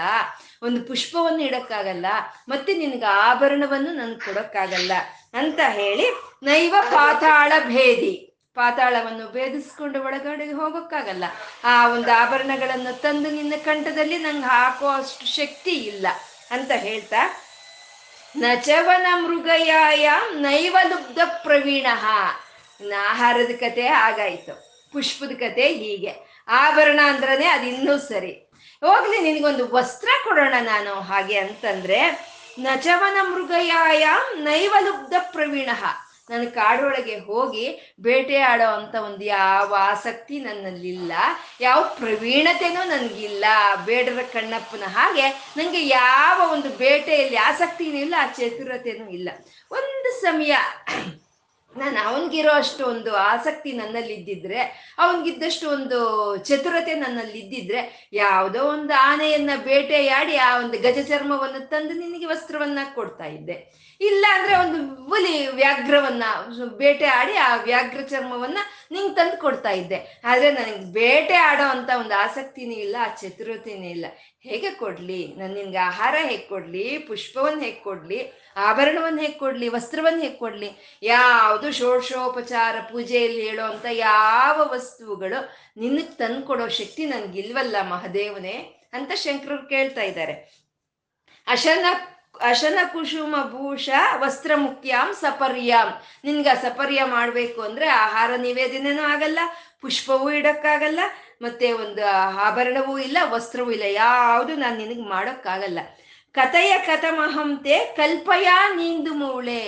ಒಂದು 0.62 0.82
ಪುಷ್ಪವನ್ನು 0.82 1.42
ಇಡಕ್ಕಾಗಲ್ಲ. 1.42 2.06
ಮತ್ತೆ 2.48 2.74
ನಿನಗೆ 2.74 3.04
ಆಭರಣವನ್ನು 3.04 3.92
ನನ್ಗೆ 3.92 4.20
ಕೊಡಕ್ಕಾಗಲ್ಲ. 4.20 4.92
ಅಂತ 5.34 5.60
ಹೇಳಿ 5.68 6.06
ನೈವ 6.42 6.74
ಪಾತಾಳ 6.90 7.52
ಭೇದಿ. 7.66 8.14
ಪಾತಾಳವನ್ನು 8.56 9.26
ಭೇದಿಸ್ಕೊಂಡು 9.32 9.98
ಒಳಗಡೆ 10.04 10.46
ಹೋಗೋಕ್ಕಾಗಲ್ಲ. 10.52 11.24
ಆ 11.64 11.74
ಒಂದು 11.88 12.10
ಆಭರಣಗಳನ್ನು 12.12 12.92
ತಂದು 13.00 13.30
ನಿನ್ನ 13.30 13.54
ಕಂಠದಲ್ಲಿ 13.64 14.18
ನಂಗೆ 14.18 14.46
ಹಾಕೋ 14.46 14.86
ಅಷ್ಟು 14.92 15.26
ಶಕ್ತಿ 15.34 15.74
ಇಲ್ಲ 15.90 16.06
ಅಂತ 16.50 16.70
ಹೇಳ್ತಾ, 16.76 17.22
ನಚವನ 18.36 19.06
ಮೃಗಯಾಯ 19.16 20.08
ನೈವ 20.38 20.76
ಲುಬ್ಧ 20.88 21.20
ಪ್ರವೀಣ. 21.42 21.86
ಆಹಾರದ 23.08 23.52
ಕತೆ 23.60 23.86
ಆಗಾಯ್ತು 23.86 24.54
ಪುಷ್ಪದ 24.92 25.32
ಕತೆ 25.34 25.66
ಹೀಗೆ. 25.74 26.12
ಆಭರಣ 26.48 27.00
ಅಂದ್ರನೇ 27.04 27.46
ಅದು 27.46 27.66
ಇನ್ನೂ 27.66 27.94
ಸರಿ. 28.00 28.32
ಹೋಗ್ಲಿ, 28.80 29.18
ನಿನಗೊಂದು 29.20 29.64
ವಸ್ತ್ರ 29.74 30.08
ಕೊಡೋಣ 30.24 30.54
ನಾನು 30.62 30.92
ಹಾಗೆ 31.00 31.38
ಅಂತಂದ್ರೆ 31.38 32.00
ನಚವನ 32.58 33.16
ಮೃಗಯಾಯ 33.22 34.04
ನೈವಲುಬ್ಧ 34.38 35.14
ಪ್ರವೀಣ 35.32 35.70
ನನ್ನ 36.30 36.48
ಕಾಡೊಳಗೆ 36.48 37.18
ಹೋಗಿ 37.18 37.96
ಬೇಟೆಯಾಡೋ 38.00 38.66
ಅಂತ 38.70 38.94
ಒಂದು 38.94 39.24
ಯಾವ 39.24 39.74
ಆಸಕ್ತಿ 39.80 40.36
ನನ್ನಲ್ಲಿಲ್ಲ, 40.38 41.12
ಯಾವ 41.60 41.82
ಪ್ರವೀಣತೆನೂ 41.82 42.82
ನನಗಿಲ್ಲ. 42.84 43.44
ಬೇಡರ 43.84 44.22
ಕಣ್ಣಪ್ಪನ 44.32 44.82
ಹಾಗೆ 44.86 45.28
ನನಗೆ 45.56 45.80
ಯಾವ 45.86 46.52
ಒಂದು 46.52 46.68
ಬೇಟೆಯಲ್ಲಿ 46.68 47.36
ಆಸಕ್ತಿನೂ 47.36 47.98
ಇಲ್ಲ 47.98 48.14
ಆ 48.18 48.26
ಚತುರತೆನೂ 48.26 49.08
ಇಲ್ಲ. 49.10 49.28
ಒಂದು 49.70 50.20
ಸಮಯ 50.20 50.54
ನಾನು 51.76 52.08
ಅವನಿಗಿರೋ 52.08 52.50
ಅಷ್ಟು 52.50 52.86
ಒಂದು 52.86 53.16
ಆಸಕ್ತಿ 53.16 53.72
ನನ್ನಲ್ಲಿ 53.72 54.14
ಇದ್ದಿದ್ರೆ 54.14 54.60
ಅವನಿಗಿದ್ದಷ್ಟು 54.98 55.70
ಒಂದು 55.70 55.98
ಚತುರತೆ 56.36 56.94
ನನ್ನಲ್ಲಿ 56.94 57.38
ಇದ್ದಿದ್ರೆ 57.38 58.08
ಯಾವುದೋ 58.12 58.64
ಒಂದು 58.64 58.94
ಆನೆಯನ್ನ 59.00 59.50
ಬೇಟೆಯಾಡಿ 59.64 60.36
ಆ 60.36 60.58
ಒಂದು 60.58 60.78
ಗಜ 60.78 60.98
ಚರ್ಮವನ್ನು 61.08 61.68
ತಂದು 61.68 61.92
ನಿನಗೆ 61.92 62.24
ವಸ್ತ್ರವನ್ನ 62.24 62.78
ಕೊಡ್ತಾ 62.94 63.24
ಇದ್ದೆ. 63.24 63.88
ಇಲ್ಲ 64.00 64.26
ಅಂದ್ರೆ 64.34 64.56
ಒಂದು 64.56 65.04
ಹುಲಿ 65.04 65.46
ವ್ಯಾಘ್ರವನ್ನ 65.46 66.22
ಬೇಟೆ 66.76 67.04
ಆಡಿ 67.04 67.36
ಆ 67.36 67.56
ವ್ಯಾಘ್ರ 67.56 68.00
ಚರ್ಮವನ್ನ 68.00 68.58
ನಿಂಗೆ 68.90 69.14
ತಂದು 69.14 69.40
ಕೊಡ್ತಾ 69.40 69.70
ಇದ್ದೆ. 69.70 70.22
ಆದ್ರೆ 70.24 70.50
ನನಗೆ 70.50 70.92
ಬೇಟೆ 70.92 71.34
ಆಡೋ 71.34 71.62
ಅಂತ 71.62 71.90
ಒಂದು 72.00 72.14
ಆಸಕ್ತಿನೂ 72.14 72.72
ಇಲ್ಲ, 72.72 72.96
ಆ 73.00 73.14
ಚತುರತೆನೂ 73.14 73.86
ಇಲ್ಲ. 73.86 74.06
ಹೇಗೆ 74.48 74.70
ಕೊಡ್ಲಿ? 74.70 75.34
ನಾನು 75.36 75.54
ನಿನ್ಗೆ 75.54 75.78
ಆಹಾರ 75.78 76.14
ಹೇಗೆ 76.18 76.46
ಕೊಡ್ಲಿ? 76.46 76.98
ಪುಷ್ಪವನ್ನು 76.98 77.60
ಹೇಗೆ 77.60 77.80
ಕೊಡ್ಲಿ? 77.80 78.18
ಆಭರಣವನ್ನು 78.56 79.20
ಹೇಗೆ 79.20 79.38
ಕೊಡ್ಲಿ? 79.38 79.68
ವಸ್ತ್ರವನ್ನು 79.68 80.20
ಹೇಗೆ 80.20 80.36
ಕೊಡ್ಲಿ? 80.36 80.98
ಯಾವುದು 81.02 81.72
ಷೋಡಶೋಪಚಾರ 81.72 82.74
ಪೂಜೆಯಲ್ಲಿ 82.92 83.42
ಹೇಳೋ 83.48 83.64
ಅಂತ 83.64 83.86
ಯಾವ 83.90 84.60
ವಸ್ತುಗಳು 84.72 85.38
ನಿನಗೆ 85.76 86.16
ತಂದ್ಕೊಡೋ 86.16 86.68
ಶಕ್ತಿ 86.68 87.06
ನನ್ಗಿಲ್ವಲ್ಲ 87.06 87.76
ಮಹಾದೇವನೇ? 87.82 88.56
ಅಂತ 88.92 89.12
ಶಂಕರರು 89.14 89.68
ಕೇಳ್ತಾ 89.68 90.02
ಇದ್ದಾರೆ. 90.02 90.34
ಅಶನ 91.46 91.86
ಅಶನ 92.40 92.78
ಕುಸುಮ 92.92 93.36
ಭೂಷ 93.42 93.88
ವಸ್ತ್ರ 94.16 94.50
ಮುಖ್ಯಾಂ 94.56 95.14
ಸಪರ್ಯಾಂ. 95.14 95.88
ನಿನ್ಗೆ 96.24 96.62
ಸಪರ್ಯ 96.62 97.04
ಮಾಡಬೇಕು 97.04 97.60
ಅಂದ್ರೆ 97.60 97.88
ಆಹಾರ 97.88 98.30
ನಿವೇದನೆನೂ 98.36 99.02
ಆಗಲ್ಲ, 99.02 99.38
ಪುಷ್ಪವೂ 99.80 100.30
ಇಡಕ್ಕಾಗಲ್ಲ 100.30 101.00
ಮತ್ತೆ 101.42 101.72
ಒಂದು 101.72 102.06
ಆಭರಣವೂ 102.38 102.98
ಇಲ್ಲ, 102.98 103.18
ವಸ್ತ್ರವೂ 103.24 103.70
ಇಲ್ಲ. 103.70 103.82
ಯಾವುದು 103.82 104.56
ನಾನು 104.56 104.76
ನಿನಗೆ 104.76 105.02
ಮಾಡೋಕ್ಕಾಗಲ್ಲ. 105.02 105.78
ಕಥೆಯ 106.32 106.78
ಕಥಮಹಂತೆ 106.86 107.78
ಕಲ್ಪಯ 107.78 108.48
ನೀಂದು 108.76 109.14
ಮೂಳೆ. 109.14 109.64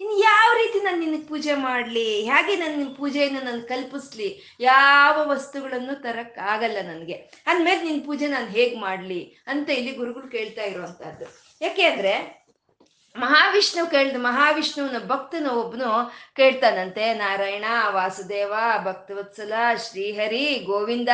ಇನ್ನು 0.00 0.18
ಯಾವ 0.18 0.56
ರೀತಿ 0.56 0.84
ನಾನು 0.84 0.98
ನಿನಗೆ 0.98 1.22
ಪೂಜೆ 1.22 1.54
ಮಾಡಲಿ? 1.54 2.30
ಹೇಗೆ 2.30 2.56
ನಾನು 2.56 2.76
ನಿನ್ನ 2.76 2.94
ಪೂಜೆಯನ್ನು 2.94 3.40
ನಾನು 3.40 3.62
ಕಲ್ಪಿಸ್ಲಿ? 3.62 4.56
ಯಾವ 4.60 5.20
ವಸ್ತುಗಳನ್ನು 5.24 6.02
ತರಕ್ಕಾಗಲ್ಲ 6.02 6.76
ನನಗೆ. 6.82 7.12
ಅಂದ್ಮೇಲೆ 7.46 7.82
ನಿನ್ನ 7.82 8.06
ಪೂಜೆ 8.06 8.26
ನಾನು 8.26 8.46
ಹೇಗೆ 8.46 8.80
ಮಾಡಲಿ? 8.80 9.36
ಅಂತ 9.46 9.70
ಇಲ್ಲಿ 9.70 9.92
ಗುರುಗಳು 9.92 10.28
ಕೇಳ್ತಾ 10.28 10.62
ಇರುವಂತಹದ್ದು. 10.62 11.56
ಯಾಕೆ 11.60 11.82
ಅಂದ್ರೆ 11.82 12.37
ಮಹಾವಿಷ್ಣು 13.18 13.90
ಕೇಳ್ದ 13.90 14.16
ಮಹಾವಿಷ್ಣುವಿನ 14.18 14.98
ಭಕ್ತನ 14.98 15.46
ಒಬ್ನು 15.46 16.12
ಕೇಳ್ತಾನಂತೆ, 16.36 17.14
ನಾರಾಯಣ, 17.14 17.64
ವಾಸುದೇವ, 17.88 18.54
ಭಕ್ತವತ್ಸಲ, 18.84 19.52
ಶ್ರೀಹರಿ, 19.76 20.62
ಗೋವಿಂದ, 20.66 21.08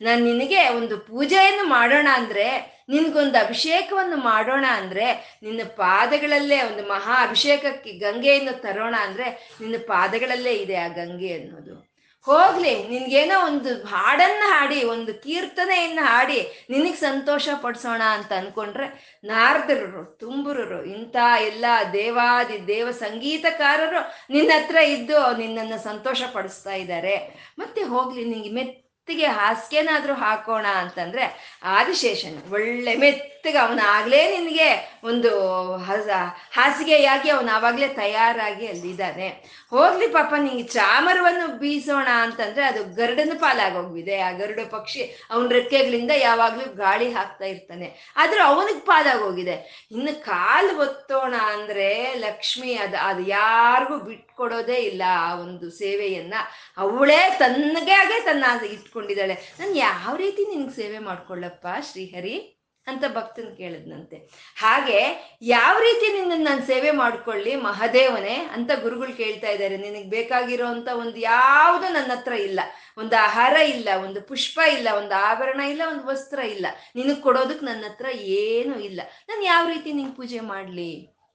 ನಾನು 0.00 0.24
ನಿನಗೆ 0.24 0.68
ಒಂದು 0.68 0.98
ಪೂಜೆಯನ್ನು 0.98 1.64
ಮಾಡೋಣ 1.68 2.08
ಅಂದ್ರೆ, 2.12 2.78
ನಿನ್ಗೊಂದು 2.88 3.44
ಅಭಿಷೇಕವನ್ನು 3.44 4.16
ಮಾಡೋಣ 4.16 4.64
ಅಂದ್ರೆ, 4.68 5.38
ನಿನ್ನ 5.42 5.60
ಪಾದಗಳಲ್ಲೇ 5.76 6.62
ಒಂದು 6.62 6.88
ಮಹಾ 6.88 7.26
ಅಭಿಷೇಕಕ್ಕೆ 7.26 7.92
ಗಂಗೆಯನ್ನು 7.92 8.62
ತರೋಣ 8.62 8.94
ಅಂದ್ರೆ, 8.98 9.56
ನಿನ್ನ 9.60 9.74
ಪಾದಗಳಲ್ಲೇ 9.86 10.52
ಇದೆ 10.52 10.76
ಆ 10.76 10.88
ಗಂಗೆ 10.88 11.32
ಅನ್ನೋದು. 11.32 11.87
ಹೋಗ್ಲಿ, 12.26 12.72
ನಿನ್ಗೇನೋ 12.88 13.46
ಒಂದು 13.46 13.70
ಹಾಡನ್ನ 13.84 14.42
ಹಾಡಿ, 14.46 14.84
ಒಂದು 14.84 15.14
ಕೀರ್ತನೆಯನ್ನ 15.14 15.98
ಹಾಡಿ, 16.02 16.40
ನಿನಗ್ 16.70 16.96
ಸಂತೋಷ 16.96 17.48
ಪಡಿಸೋಣ 17.62 18.02
ಅಂತ 18.02 18.32
ಅನ್ಕೊಂಡ್ರೆ 18.32 18.86
ನಾರದರು 19.24 20.02
ತುಂಬುರರು, 20.20 20.84
ಇಂಥ 20.84 21.16
ಎಲ್ಲ 21.46 21.64
ದೇವಾದಿ 21.92 22.66
ದೇವ 22.66 22.90
ಸಂಗೀತಕಾರರು 22.90 24.00
ನಿನ್ನ 24.30 24.50
ಹತ್ರ 24.54 24.76
ಇದ್ದು 24.76 25.36
ನಿನ್ನನ್ನು 25.36 25.78
ಸಂತೋಷ 25.84 26.22
ಪಡಿಸ್ತಾ 26.32 26.74
ಇದ್ದಾರೆ 26.74 27.16
ಮತ್ತೆ 27.58 27.82
ಹೋಗ್ಲಿ, 27.82 28.24
ನಿಂಗೆ 28.24 28.50
ಮೆತ್ತಿಗೆ 28.50 29.26
ಹಾಸಿಗೆನಾದ್ರೂ 29.26 30.14
ಹಾಕೋಣ 30.14 30.66
ಅಂತಂದ್ರೆ 30.66 31.24
ಆದಿಶೇಷನ್, 31.62 32.52
ಒಳ್ಳೆ 32.52 32.94
ಮೆತ್ತಗೆ 33.38 33.58
ಅವನಾಗ್ಲೇ 33.58 34.38
ನಿನಗೆ 34.38 35.00
ಒಂದು 35.04 35.30
ಹಸ- 35.76 36.50
ಹಾಸಿಗೆಯಾಗಿ 36.52 37.30
ಅವನು 37.30 37.56
ಆವಾಗಲೇ 37.56 37.88
ತಯಾರಾಗಿ 37.88 38.66
ಅಲ್ಲಿದ್ದಾನೆ. 38.66 39.28
ಹೋಗ್ಲಿ 39.70 40.08
ಪಾಪ, 40.08 40.34
ನಿಂಗೆ 40.38 40.62
ಚಾಮರವನ್ನು 40.62 41.58
ಬೀಸೋಣ 41.58 42.08
ಅಂತಂದ್ರೆ 42.08 42.64
ಅದು 42.64 42.94
ಗರುಡನ 42.94 43.32
ಪಾಲಾಗೋಗಿದೆ 43.38 44.20
ಆ 44.20 44.30
ಗರುಡ 44.30 44.58
ಪಕ್ಷಿ 44.70 45.26
ಅವನ 45.30 45.48
ರೆಕ್ಕೆಗಳಿಂದ 45.48 46.10
ಯಾವಾಗ್ಲೂ 46.16 46.74
ಗಾಳಿ 46.74 47.12
ಹಾಕ್ತಾ 47.12 47.44
ಇರ್ತಾನೆ. 47.44 48.14
ಆದ್ರೂ 48.16 48.42
ಅವನಿಗೆ 48.42 48.78
ಪಾಲಾಗೋಗಿದೆ. 48.78 49.86
ಇನ್ನು 49.90 50.24
ಕಾಲು 50.24 50.78
ಒತ್ತೋಣ 50.78 51.34
ಅಂದ್ರೆ 51.34 52.14
ಲಕ್ಷ್ಮಿ 52.14 52.74
ಅದ, 52.74 52.94
ಅದು 53.02 53.22
ಯಾರಿಗೂ 53.22 53.96
ಬಿಟ್ಕೊಡೋದೇ 53.98 54.76
ಇಲ್ಲ 54.76 55.02
ಆ 55.08 55.34
ಒಂದು 55.34 55.70
ಸೇವೆಯನ್ನ. 55.70 56.34
ಅವಳೇ 56.76 57.36
ತನ್ನಗೆ 57.38 57.92
ಆಗೇ 57.92 58.20
ತನ್ನ 58.20 58.64
ಇಟ್ಕೊಂಡಿದ್ದಾಳೆ. 58.64 59.34
ನಾನು 59.34 59.74
ಯಾವ 59.74 60.16
ರೀತಿ 60.16 60.46
ನಿನ್ಗೆ 60.48 60.76
ಸೇವೆ 60.76 60.98
ಮಾಡ್ಕೊಳ್ಳಪ್ಪ 60.98 61.66
ಶ್ರೀಹರಿ? 61.92 62.57
ಅಂತ 62.92 63.04
ಭಕ್ತನ್ 63.16 63.50
ಕೇಳಿದ್ನಂತೆ. 63.56 64.16
ಹಾಗೆ 64.62 65.00
ಯಾವ 65.42 65.74
ರೀತಿ 65.80 66.06
ನಿನ್ನನ್ನು 66.12 66.44
ನಾನು 66.44 66.62
ಸೇವೆ 66.66 66.90
ಮಾಡ್ಕೊಳ್ಳಿ 66.90 67.52
ಮಹಾದೇವನೇ 67.56 68.36
ಅಂತ 68.56 68.70
ಗುರುಗಳು 68.82 69.12
ಕೇಳ್ತಾ 69.16 69.50
ಇದ್ದಾರೆ 69.50 69.76
ನಿನಗೆ 69.76 70.08
ಬೇಕಾಗಿರೋ 70.08 70.66
ಅಂತ 70.66 70.88
ಒಂದು 71.02 71.18
ಯಾವುದು 71.20 71.88
ನನ್ನ 71.92 72.10
ಹತ್ರ 72.14 72.32
ಇಲ್ಲ. 72.48 72.60
ಒಂದು 72.98 73.16
ಆಹಾರ 73.16 73.56
ಇಲ್ಲ, 73.74 73.88
ಒಂದು 74.06 74.20
ಪುಷ್ಪ 74.22 74.58
ಇಲ್ಲ, 74.76 74.88
ಒಂದು 75.00 75.14
ಆಭರಣ 75.30 75.60
ಇಲ್ಲ, 75.60 75.82
ಒಂದು 75.92 76.04
ವಸ್ತ್ರ 76.06 76.38
ಇಲ್ಲ. 76.54 76.66
ನಿನಗೆ 76.96 77.20
ಕೊಡೋದಕ್ಕೆ 77.20 77.66
ನನ್ನ 77.66 77.84
ಹತ್ರ 77.84 78.06
ಏನೂ 78.42 78.78
ಇಲ್ಲ. 78.78 79.00
ನಾನು 79.28 79.42
ಯಾವ 79.42 79.64
ರೀತಿ 79.68 79.92
ನಿಂಗೆ 79.92 80.16
ಪೂಜೆ 80.16 80.40
ಮಾಡಲಿ 80.40 80.90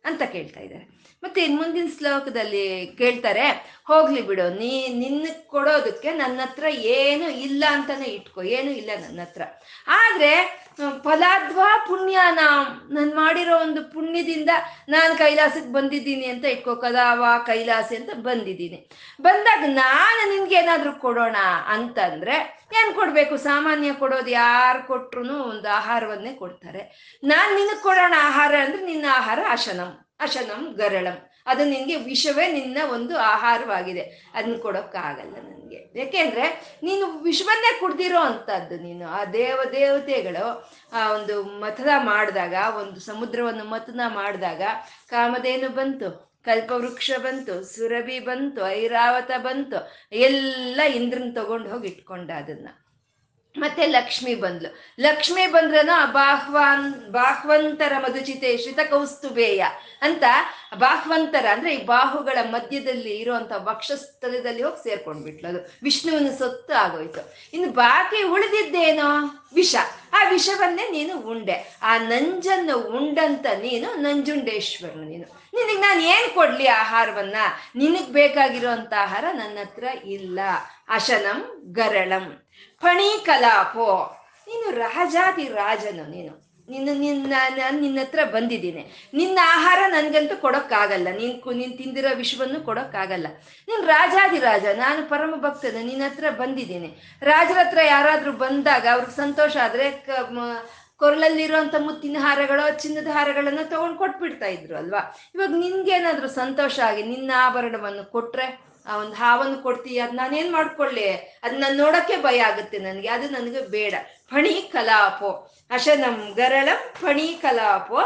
ಅಂತ 0.05 0.21
ಕೇಳ್ತಾ 0.35 0.59
ಇದ್ದಾರೆ 0.59 1.02
ಮತ್ತೆ 1.23 1.43
ಇನ್ 1.43 1.57
ಮುಂದಿನ 1.57 1.87
ಶ್ಲೋಕದಲ್ಲಿ 1.97 2.87
ಕೇಳ್ತಾರೆ, 2.97 3.45
ಹೋಗ್ಲಿ 3.87 4.21
ಬಿಡು, 4.21 4.49
ನೀ, 4.49 4.87
ನಿನ್ನ 4.87 5.27
ಕೊಡೋದಕ್ಕೆ 5.47 6.13
ನನ್ನ 6.13 6.41
ಹತ್ರ 6.41 6.65
ಏನು 6.69 7.29
ಇಲ್ಲ 7.29 7.63
ಅಂತಾನೆ 7.71 8.05
ಇಟ್ಕೋ, 8.05 8.41
ಏನು 8.41 8.71
ಇಲ್ಲ 8.71 8.89
ನನ್ನ 9.01 9.19
ಹತ್ರ. 9.21 9.41
ಆದ್ರೆ 9.87 10.63
ಫಲಾಧ್ವಾ 11.03 11.85
ಪುಣ್ಯ 11.87 12.19
ನಾನು 12.31 13.15
ಮಾಡಿರೋ 13.15 13.59
ಒಂದು 13.59 13.83
ಪುಣ್ಯದಿಂದ 13.93 14.49
ನಾನು 14.89 15.17
ಕೈಲಾಸಕ್ಕೆ 15.17 15.71
ಬಂದಿದ್ದೀನಿ 15.71 16.25
ಅಂತ 16.25 16.45
ಇಟ್ಕೋ, 16.45 16.75
ಕದಾವ, 16.75 17.25
ಕೈಲಾಸ 17.45 17.91
ಅಂತ 17.95 18.09
ಬಂದಿದ್ದೀನಿ. 18.13 18.89
ಬಂದಾಗ 19.21 19.63
ನಾನು 19.67 20.35
ನಿನ್ಗೆ 20.35 20.55
ಏನಾದ್ರೂ 20.55 20.91
ಕೊಡೋಣ 20.91 21.35
ಅಂತಂದ್ರೆ, 21.67 22.63
ಏನ್ 22.73 22.93
ಕೊಡ್ಬೇಕು? 22.93 23.37
ಸಾಮಾನ್ಯ 23.37 23.93
ಕೊಡೋದು 23.93 24.31
ಯಾರು 24.31 24.87
ಕೊಟ್ರು 24.87 25.43
ಒಂದು 25.43 25.69
ಆಹಾರವನ್ನೇ 25.69 26.33
ಕೊಡ್ತಾರೆ. 26.33 27.13
ನಾನು 27.23 27.55
ನಿನಗೆ 27.55 27.83
ಕೊಡೋಣ 27.83 28.13
ಆಹಾರ 28.19 28.55
ಅಂದ್ರೆ 28.55 28.85
ನಿನ್ನ 28.85 29.05
ಆಹಾರ 29.11 29.39
ಅಶನಂ 29.49 30.02
ಅಶನಂ 30.19 30.71
ಗರಳಂ. 30.71 31.29
ಅದು 31.45 31.65
ನಿನ್ಗೆ 31.65 31.95
ವಿಷವೇ 31.95 32.51
ನಿನ್ನ 32.51 32.77
ಒಂದು 32.91 33.17
ಆಹಾರವಾಗಿದೆ. 33.17 34.31
ಅದನ್ನ 34.33 34.55
ಕೊಡೋಕ್ಕಾಗಲ್ಲ 34.57 35.35
ನನಗೆ. 35.35 35.99
ಯಾಕೆಂದ್ರೆ 35.99 36.77
ನೀನು 36.83 37.19
ವಿಷವನ್ನೇ 37.19 37.79
ಕುಡ್ದಿರೋ 37.79 38.19
ಅಂಥದ್ದು 38.19 38.77
ನೀನು. 38.77 39.07
ಆ 39.07 39.25
ದೇವ 39.25 39.59
ದೇವತೆಗಳು, 39.71 40.71
ಆ 40.93 41.13
ಒಂದು 41.13 41.43
ಮಥನ 41.43 41.89
ಮಾಡಿದಾಗ, 41.97 42.55
ಒಂದು 42.75 42.99
ಸಮುದ್ರವನ್ನು 42.99 43.63
ಮಥನ 43.63 44.01
ಮಾಡಿದಾಗ, 44.07 44.61
ಕಾಮಧೇನು 45.09 45.69
ಬಂತು, 45.69 46.33
ಕಲ್ಪವೃಕ್ಷ 46.45 47.11
ಬಂತು, 47.17 47.63
ಸುರಭಿ 47.63 48.19
ಬಂತು, 48.19 48.67
ಐರಾವತ 48.67 49.31
ಬಂತು, 49.37 49.91
ಎಲ್ಲ 50.15 50.81
ಇಂದ್ರನ್ 50.81 51.35
ತಗೊಂಡು 51.35 51.69
ಹೋಗಿ 51.69 51.87
ಇಟ್ಕೊಂಡ 51.87 52.31
ಅದನ್ನ. 52.31 52.67
ಮತ್ತೆ 53.57 53.85
ಲಕ್ಷ್ಮಿ 53.87 54.35
ಬಂದ್ಲು. 54.35 54.69
ಲಕ್ಷ್ಮಿ 54.99 55.47
ಬಂದ್ರನ 55.47 55.89
ಬಾಹ್ವಾನ್ 56.11 57.11
ಬಾಹ್ವಂತರ 57.11 57.93
ಮಧುಚಿತೆ 57.97 58.57
ಶ್ರಿತ 58.57 58.79
ಕೌಸ್ತುಭೇಯ 58.89 59.65
ಅಂತ 60.01 60.23
ಬಾಹ್ವಂತರ 60.77 61.45
ಅಂದ್ರೆ 61.51 61.75
ಈ 61.75 61.85
ಬಾಹುಗಳ 61.85 62.37
ಮಧ್ಯದಲ್ಲಿ 62.49 63.17
ಇರುವಂತ 63.17 63.51
ವಕ್ಷಸ್ಥಳದಲ್ಲಿ 63.55 64.63
ಹೋಗಿ 64.63 64.83
ಸೇರ್ಕೊಂಡ್ಬಿಟ್ಲು 64.83 65.49
ಅದು. 65.49 65.77
ವಿಷ್ಣುವಿನ 65.83 66.35
ಸೊತ್ತು 66.37 66.73
ಆಗೋಯ್ತು. 66.73 67.33
ಇನ್ನು 67.53 67.71
ಬಾಕಿ 67.71 68.23
ಉಳಿದಿದ್ದೇನೋ? 68.23 69.15
ವಿಷ. 69.55 69.75
ಆ 70.13 70.29
ವಿಷವನ್ನೇ 70.29 70.89
ನೀನು 70.91 71.19
ಉಂಡೆ. 71.19 71.79
ಆ 71.81 71.97
ನಂಜನ್ನು 71.97 72.77
ಉಂಡಂತ 72.77 73.45
ನೀನು 73.45 73.95
ನಂಜುಂಡೇಶ್ವರನು 73.95 75.03
ನೀನು. 75.03 75.43
ನಿನಗೆ 75.53 75.81
ನಾನು 75.81 76.01
ಏನು 76.01 76.33
ಕೊಡ್ಲಿ 76.33 76.67
ಆಹಾರವನ್ನ? 76.67 77.35
ನಿನಗೆ 77.75 78.11
ಬೇಕಾಗಿರುವಂತ 78.11 78.93
ಆಹಾರ 78.99 79.25
ನನ್ನ 79.33 79.57
ಹತ್ರ 79.61 79.83
ಇಲ್ಲ. 80.05 80.39
ಅಶನಂ 80.89 81.69
ಗರಳಂ. 81.71 82.47
ಫಣಿ 82.81 83.21
ಕಲಾಪೋ 83.25 84.19
ನೀನು 84.47 84.71
ರಾಜಾದಿ 84.71 85.47
ರಾಜನು 85.47 86.09
ನೀನು. 86.09 86.52
ನಿನ್ನ 86.69 86.89
ನಿನ್ನ, 86.93 87.33
ನಾನು 87.55 87.79
ನಿನ್ನ 87.79 87.99
ಹತ್ರ 87.99 88.19
ಬಂದಿದ್ದೀನಿ. 88.23 89.09
ನಿನ್ನ 89.13 89.39
ಆಹಾರ 89.43 89.91
ನನಗಂತೂ 89.91 90.37
ಕೊಡೋಕ್ಕಾಗಲ್ಲ. 90.37 91.07
ನೀನು 91.17 91.51
ನೀನ್ 91.51 91.77
ತಿಂದಿರೋ 91.77 92.15
ವಿಷವನ್ನು 92.15 92.61
ಕೊಡೋಕ್ಕಾಗಲ್ಲ. 92.61 93.27
ರಾಜಾದಿ 93.85 94.39
ರಾಜಾದಿರಾಜ 94.39 94.77
ನಾನು 94.77 95.09
ಪರಮ 95.09 95.35
ಭಕ್ತನ, 95.35 95.77
ನಿನ್ನ 95.83 96.03
ಹತ್ರ 96.03 96.29
ಬಂದಿದ್ದೀನಿ. 96.29 97.19
ರಾಜರ 97.21 97.57
ಹತ್ರ 97.57 97.79
ಯಾರಾದರೂ 97.85 98.31
ಬಂದಾಗ 98.31 98.87
ಅವ್ರಿಗೆ 98.91 99.15
ಸಂತೋಷ 99.15 99.57
ಆದರೆ 99.57 99.91
ಕ- 99.91 100.29
ಕೊರಳಲ್ಲಿರುವಂತ 100.97 101.75
ಮುತ್ತಿನ 101.79 102.17
ಹಾರಗಳು, 102.19 102.81
ಚಿನ್ನದ 102.81 103.07
ಹಾರಗಳನ್ನು 103.07 103.69
ತೊಗೊಂಡು 103.69 103.97
ಕೊಟ್ಬಿಡ್ತಾ 103.97 104.45
ಇದ್ರು 104.45 104.75
ಅಲ್ವಾ? 104.77 105.17
ಇವಾಗ 105.35 105.49
ನಿನ್ಗೇನಾದರೂ 105.49 106.27
ಸಂತೋಷ 106.27 106.79
ಆಗಿ 106.79 107.03
ನಿನ್ನ 107.03 107.31
ಆಭರಣವನ್ನು 107.35 108.11
ಕೊಟ್ರೆ 108.11 108.72
ಆ 108.85 108.97
ಒಂದು 108.97 109.13
ಹಾವನ್ನು 109.13 109.57
ಕೊಡ್ತೀಯ 109.63 109.99
ಅದ್ 110.01 110.15
ನಾನೇನ್ 110.15 110.51
ಮಾಡ್ಕೊಳ್ಳಿ 110.51 111.11
ಅದನ್ನ 111.43 111.63
ನೋಡಕ್ಕೆ 111.73 112.17
ಭಯ 112.17 112.39
ಆಗುತ್ತೆ 112.39 112.77
ನನಗೆ, 112.77 113.07
ಅದು 113.07 113.29
ನನಗೆ 113.29 113.61
ಬೇಡ. 113.61 113.93
ಫಣಿ 114.29 114.69
ಕಲಾಪೋ 114.73 115.51
ಅಶನಂ 115.71 116.33
ಗರಳಂ 116.37 116.93
ಫಣಿ 117.01 117.39
ಕಲಾಪೋ 117.41 118.01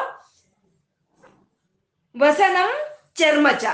ವಸನಂ 2.19 2.71
ಚರ್ಮಚ. 3.15 3.65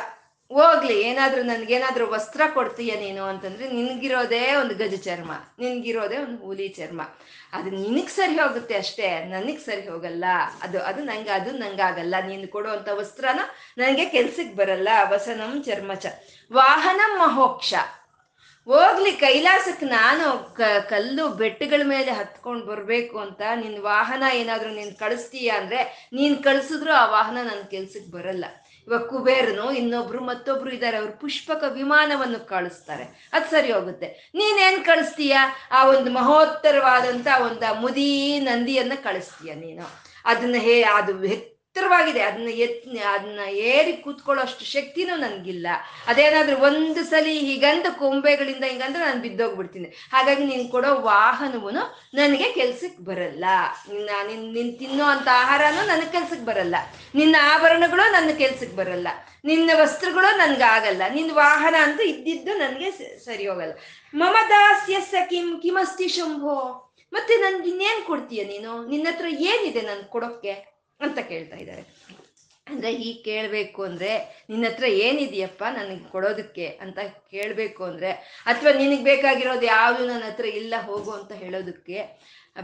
ಹೋಗ್ಲಿ, 0.55 0.95
ಏನಾದ್ರೂ 1.09 1.41
ನನ್ಗೇನಾದ್ರೂ 1.43 2.05
ವಸ್ತ್ರ 2.11 2.41
ಕೊಡ್ತೀಯ 2.53 2.91
ನೀನು 3.03 3.23
ಅಂತಂದ್ರೆ 3.31 3.65
ನಿನ್ಗಿರೋದೇ 3.77 4.41
ಒಂದು 4.61 4.75
ಗಜ 4.81 4.95
ಚರ್ಮ, 5.07 5.31
ನಿನ್ಗಿರೋದೇ 5.59 6.17
ಒಂದು 6.25 6.37
ಹುಲಿ 6.45 6.67
ಚರ್ಮ. 6.79 7.01
ಅದು 7.57 7.69
ನಿನಗ್ 7.69 8.13
ಸರಿ 8.17 8.35
ಹೋಗುತ್ತೆ 8.39 8.75
ಅಷ್ಟೇ, 8.83 9.09
ನನಗ್ 9.33 9.61
ಸರಿ 9.65 9.83
ಹೋಗಲ್ಲ. 9.87 10.25
ಅದು 10.61 10.79
ಅದು 10.89 11.01
ನಂಗೆ, 11.09 11.31
ಅದು 11.39 11.51
ನಂಗಾಗಲ್ಲ. 11.63 12.15
ನೀನು 12.27 12.47
ಕೊಡುವಂತ 12.55 12.89
ವಸ್ತ್ರನ 12.99 13.41
ನನಗೆ 13.77 14.05
ಕೆಲ್ಸಕ್ಕೆ 14.15 14.55
ಬರಲ್ಲ, 14.61 14.89
ವಸನಂ 15.11 15.53
ಚರ್ಮಚ. 15.63 16.05
ವಾಹನಂ 16.53 17.13
ಮಹೋಕ್ಷ. 17.19 17.73
ಹೋಗ್ಲಿ 18.67 19.11
ಕೈಲಾಸಕ್ಕೆ 19.21 19.85
ನಾನು 19.85 20.25
ಕಲ್ಲು 20.89 21.23
ಬೆಟ್ಟಗಳ 21.39 21.81
ಮೇಲೆ 21.85 22.11
ಹತ್ಕೊಂಡು 22.11 22.63
ಬರಬೇಕು 22.65 23.15
ಅಂತ 23.19 23.41
ನಿನ್ನ 23.55 23.79
ವಾಹನ 23.81 24.23
ಏನಾದರೂ 24.33 24.69
ನೀನು 24.69 24.93
ಕಳಿಸ್ತೀಯ 24.99 25.49
ಅಂದ್ರೆ 25.49 25.79
ನೀನು 26.13 26.35
ಕಳ್ಸಿದ್ರು 26.43 26.93
ಆ 27.01 27.05
ವಾಹನ 27.15 27.37
ನನ್ನ 27.49 27.63
ಕೆಲ್ಸಕ್ಕೆ 27.73 28.11
ಬರಲ್ಲ. 28.11 28.45
ಇವಾಗ 28.87 29.01
ಕುಬೇರನು 29.01 29.71
ಇನ್ನೊಬ್ರು 29.71 30.23
ಮತ್ತೊಬ್ರು 30.23 30.71
ಇದ್ದಾರೆ, 30.71 30.97
ಅವ್ರು 30.97 31.13
ಪುಷ್ಪಕ 31.13 31.63
ವಿಮಾನವನ್ನು 31.73 32.47
ಕಳಿಸ್ತಾರೆ. 32.47 33.29
ಅದು 33.33 33.49
ಸರಿ 33.49 33.71
ಹೋಗುತ್ತೆ. 33.71 34.31
ನೀನೇನ್ 34.35 34.85
ಕಳಿಸ್ತೀಯ? 34.85 35.37
ಆ 35.71 35.85
ಒಂದು 35.85 36.11
ಮಹೋತ್ತರವಾದಂತ 36.11 37.27
ಒಂದು 37.45 37.81
ಮುದಿ 37.81 38.39
ನಂದಿಯನ್ನ 38.39 38.91
ಕಳಿಸ್ತೀಯ 39.03 39.53
ನೀನು? 39.53 40.03
ಅದನ್ನ 40.25 40.55
ಹೇ, 40.57 40.83
ಅದು 40.83 41.13
ಎತ್ತರವಾಗಿದೆ 41.75 42.21
ಅದನ್ನ 42.21 42.47
ಎತ್ 42.47 42.97
ಅದನ್ನ 42.97 43.39
ಏರಿ 43.49 43.93
ಕೂತ್ಕೊಳ್ಳೋ 43.93 44.43
ಅಷ್ಟು 44.43 44.65
ಶಕ್ತಿನೂ 44.65 45.15
ನನಗಿಲ್ಲ 45.15 45.67
ಅದೇನಾದ್ರೂ 46.07 46.57
ಒಂದು 46.57 47.03
ಸಲ 47.03 47.25
ಹೀಗಂತ 47.25 47.85
ಕೊಂಬೆಗಳಿಂದ 47.99 48.63
ಹಿಂಗಂದ್ರೆ 48.63 49.03
ನಾನು 49.03 49.21
ಬಿದ್ದೋಗ್ಬಿಡ್ತೀನಿ. 49.21 50.09
ಹಾಗಾಗಿ 50.11 50.43
ನೀನ್ 50.43 50.71
ಕೊಡೋ 50.71 51.01
ವಾಹನವೂ 51.01 51.69
ನನಗೆ 52.13 52.51
ಕೆಲ್ಸಕ್ಕೆ 52.51 53.03
ಬರಲ್ಲ. 53.03 53.45
ನಿನ್ನ, 53.91 54.09
ನಿನ್ 54.27 54.53
ನಿನ್ 54.53 54.79
ತಿನ್ನೋ 54.79 55.03
ಅಂತ 55.03 55.27
ಆಹಾರನೂ 55.31 55.87
ನನಗೆ 55.87 56.11
ಕೆಲ್ಸಕ್ಕೆ 56.11 56.45
ಬರಲ್ಲ. 56.45 56.75
ನಿನ್ನ 57.15 57.35
ಆಭರಣಗಳು 57.41 58.11
ನನ್ನ 58.11 58.29
ಕೆಲ್ಸಕ್ಕೆ 58.37 58.75
ಬರಲ್ಲ. 58.75 59.07
ನಿನ್ನ 59.45 59.71
ವಸ್ತ್ರಗಳು 59.81 60.37
ನನ್ಗಾಗಲ್ಲ. 60.37 61.01
ನಿನ್ನ 61.13 61.31
ವಾಹನ 61.33 61.75
ಅಂತ 61.79 62.01
ಇದ್ದಿದ್ದು 62.01 62.53
ನನಗೆ 62.53 63.19
ಸರಿ 63.25 63.47
ಹೋಗಲ್ಲ. 63.47 63.73
ಮಮ 64.15 64.35
ಕಿಂ, 65.29 65.59
ಕಿಮಸ್ತಿ 65.59 66.07
ಶಂಭೋ. 66.07 66.89
ಮತ್ತೆ 67.13 67.35
ನನ್ಗೆ 67.35 67.69
ಇನ್ನೇನ್ 67.69 68.03
ಕೊಡ್ತೀಯ 68.03 68.43
ನೀನು? 68.43 68.87
ನಿನ್ನ 68.87 69.07
ಹತ್ರ 69.11 69.25
ಏನಿದೆ 69.27 69.81
ನನ್ 69.81 70.03
ಕೊಡೋಕ್ಕೆ? 70.03 70.72
ಅಂತ 71.03 71.19
ಕೇಳ್ತಾ 71.19 71.55
ಇದ್ದಾರೆ. 71.55 71.83
ಅಂದ್ರೆ 72.67 72.91
ಹೀಗೆ 72.93 73.23
ಕೇಳಬೇಕು 73.23 73.83
ಅಂದ್ರೆ 73.83 74.11
ನಿನ್ನ 74.49 74.65
ಹತ್ರ 74.65 74.85
ಏನಿದೆಯಪ್ಪ 74.85 75.63
ನನಗೆ 75.75 76.09
ಕೊಡೋದಕ್ಕೆ 76.09 76.67
ಅಂತ 76.67 76.99
ಕೇಳಬೇಕು 77.31 77.83
ಅಂದ್ರೆ 77.83 78.11
ಅಥವಾ 78.45 78.71
ನಿನಗೆ 78.71 79.03
ಬೇಕಾಗಿರೋದು 79.03 79.65
ಯಾವುದು 79.65 80.07
ನನ್ನ 80.07 80.23
ಹತ್ರ 80.23 80.45
ಇಲ್ಲ 80.45 80.73
ಹೋಗು 80.81 81.11
ಅಂತ 81.11 81.31
ಹೇಳೋದಕ್ಕೆ 81.31 81.97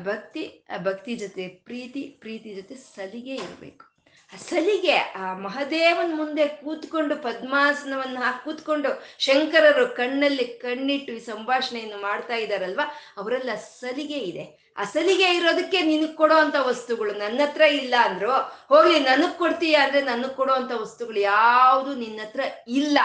ಭಕ್ತಿ 0.04 0.43
ಭಕ್ತಿ 0.84 1.15
ಜೊತೆ 1.15 1.47
ಪ್ರೀತಿ 1.47 2.04
ಪ್ರೀತಿ 2.19 2.56
ಜೊತೆ 2.56 2.75
ಸಲಿಗೆ 2.75 3.36
ಇರಬೇಕು. 3.36 3.86
ಆ 4.34 4.38
ಸಲಿಗೆ 4.38 4.98
ಆ 5.15 5.34
ಮಹದೇವನ್ 5.34 6.12
ಮುಂದೆ 6.15 6.48
ಕೂತ್ಕೊಂಡು 6.60 7.15
ಪದ್ಮಾಸನವನ್ನ 7.24 8.18
ಹಾಕಿ 8.18 8.44
ಕೂತ್ಕೊಂಡು 8.44 8.89
ಶಂಕರರು 9.20 9.86
ಕಣ್ಣಲ್ಲಿ 9.96 10.46
ಕಣ್ಣಿಟ್ಟು 10.62 11.13
ಈ 11.13 11.20
ಸಂಭಾಷಣೆಯನ್ನು 11.20 11.98
ಮಾಡ್ತಾ 11.98 12.36
ಇದ್ದಾರಲ್ವಾ 12.36 12.86
ಅವರಲ್ಲಿ 13.18 13.52
ಅಸಲಿಗೆ 13.52 14.20
ಇದೆ. 14.22 14.46
ಅಸಲಿಗೆ 14.78 15.28
ಇರೋದಕ್ಕೆ 15.36 15.82
ನಿನಗ್ 15.82 16.15
ಕೊಡೋ 16.15 16.36
ಅಂತ 16.36 16.56
ವಸ್ತುಗಳು 16.62 17.13
ನನ್ನ 17.13 17.42
ಹತ್ರ 17.42 17.62
ಇಲ್ಲ 17.80 17.96
ಅಂದ್ರು, 18.06 18.34
ಹೋಗ್ಲಿ 18.68 19.00
ನನಗ್ 19.02 19.38
ಕೊಡ್ತೀಯ 19.38 19.76
ಅಂದ್ರೆ 19.76 20.02
ನನಗ್ 20.02 20.36
ಕೊಡೋ 20.36 20.54
ಅಂತ 20.54 20.72
ವಸ್ತುಗಳು 20.82 21.20
ಯಾವುದು 21.32 21.94
ನಿನ್ನ 21.96 22.20
ಹತ್ರ 22.20 22.42
ಇಲ್ಲ. 22.68 22.98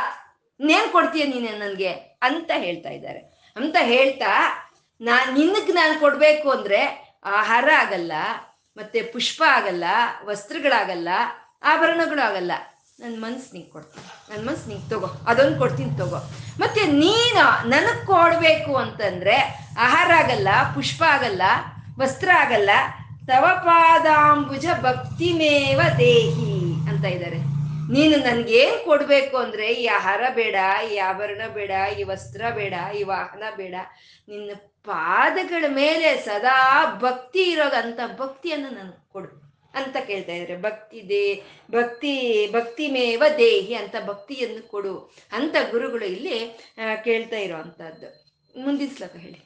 ನೇನ್ 0.61 0.93
ಕೊಡ್ತೀಯ 0.93 1.25
ನೀನೆ 1.25 1.53
ನನ್ಗೆ? 1.59 1.93
ಅಂತ 2.23 2.51
ಹೇಳ್ತಾ 2.57 2.91
ಇದ್ದಾರೆ 2.91 3.21
ಅಂತ 3.57 3.77
ಹೇಳ್ತಾ 3.85 4.33
ನಾ 5.01 5.15
ನಿನ್ನಕ್ 5.33 5.71
ನಾನು 5.75 6.01
ಕೊಡ್ಬೇಕು 6.01 6.51
ಅಂದ್ರೆ 6.51 6.81
ಆಹಾರ 7.33 7.69
ಆಗಲ್ಲ 7.77 8.13
ಮತ್ತೆ 8.77 9.03
ಪುಷ್ಪ 9.03 9.43
ಆಗಲ್ಲ, 9.47 9.85
ವಸ್ತ್ರಗಳಾಗಲ್ಲ, 10.25 11.09
ಆಭರಣಗಳು 11.63 12.23
ಆಗಲ್ಲ. 12.29 12.53
ನನ್ನ 13.01 13.15
ಮನ್ಸು 13.25 13.49
ನೀ 13.55 13.63
ಕೊಡ್ತೀನಿ. 13.63 14.05
ನನ್ನ 14.31 14.49
ಮನ್ಸು 14.49 14.69
ನೀ 14.69 14.77
ತಗೋ. 14.91 15.09
ಅದೊಂದು 15.27 15.59
ಕೊಡ್ತೀನಿ 15.59 15.97
ತಗೋ. 15.99 16.19
ಮತ್ತೆ 16.59 16.83
ನೀನು 16.87 17.45
ನನಗೆ 17.69 18.07
ಕೊಡಬೇಕು 18.07 18.77
ಅಂತಂದ್ರೆ 18.77 19.37
ಆಹಾರ 19.79 20.11
ಆಗಲ್ಲ, 20.19 20.49
ಪುಷ್ಪ 20.75 21.03
ಆಗಲ್ಲ, 21.07 21.43
ವಸ್ತ್ರ 21.99 22.29
ಆಗಲ್ಲ 22.37 22.71
ತವಪಾದಾಂಬುಜ 23.27 24.67
ಭಕ್ತಿಮೇವ 24.83 25.81
ದೇಹಿ 25.99 26.55
ಅಂತ 26.91 27.05
ಇದ್ದಾರೆ 27.05 27.41
ನೀನು 27.95 28.17
ನನ್ಗೇನ್ 28.17 28.85
ಕೊಡ್ಬೇಕು 28.85 29.37
ಅಂದ್ರೆ 29.37 29.67
ಈ 29.73 29.87
ಆಹಾರ 29.87 30.23
ಬೇಡ, 30.35 30.57
ಈ 30.93 30.97
ಆಭರಣ 30.97 31.43
ಬೇಡ, 31.55 31.71
ಈ 31.99 32.03
ವಸ್ತ್ರ 32.03 32.43
ಬೇಡ, 32.55 32.75
ಈ 32.99 33.03
ವಾಹನ 33.03 33.43
ಬೇಡ. 33.57 33.75
ನಿನ್ನ 34.29 34.51
ಪಾದಗಳ 34.87 35.65
ಮೇಲೆ 35.75 36.17
ಸದಾ 36.23 36.59
ಭಕ್ತಿ 37.01 37.43
ಇರೋದಂತ 37.51 38.01
ಭಕ್ತಿಯನ್ನು 38.17 38.71
ನನಗೆ 38.71 39.13
ಕೊಡು 39.13 39.31
ಅಂತ 39.75 39.97
ಕೇಳ್ತಾ 40.07 40.33
ಇದ್ರೆ 40.33 40.57
ಭಕ್ತಿ 40.63 40.99
ದೇ, 41.09 41.23
ಭಕ್ತಿ 41.71 42.13
ಭಕ್ತಿ 42.53 42.85
ಮೇವ 42.89 43.23
ದೇಹಿ 43.39 43.75
ಅಂತ 43.75 43.97
ಭಕ್ತಿಯನ್ನು 44.07 44.69
ಕೊಡು 44.69 44.95
ಅಂತ 45.33 45.57
ಗುರುಗಳು 45.71 46.07
ಇಲ್ಲಿ 46.07 46.37
ಕೇಳ್ತಾ 47.05 47.37
ಇರೋ 47.37 47.47
ಇರೋವಂಥದ್ದು 47.47 48.09
ಮುಂದಿನ 48.55 48.91
ಶ್ಲೋಕ 48.97 49.17
ಹೇಳಿ. 49.17 49.41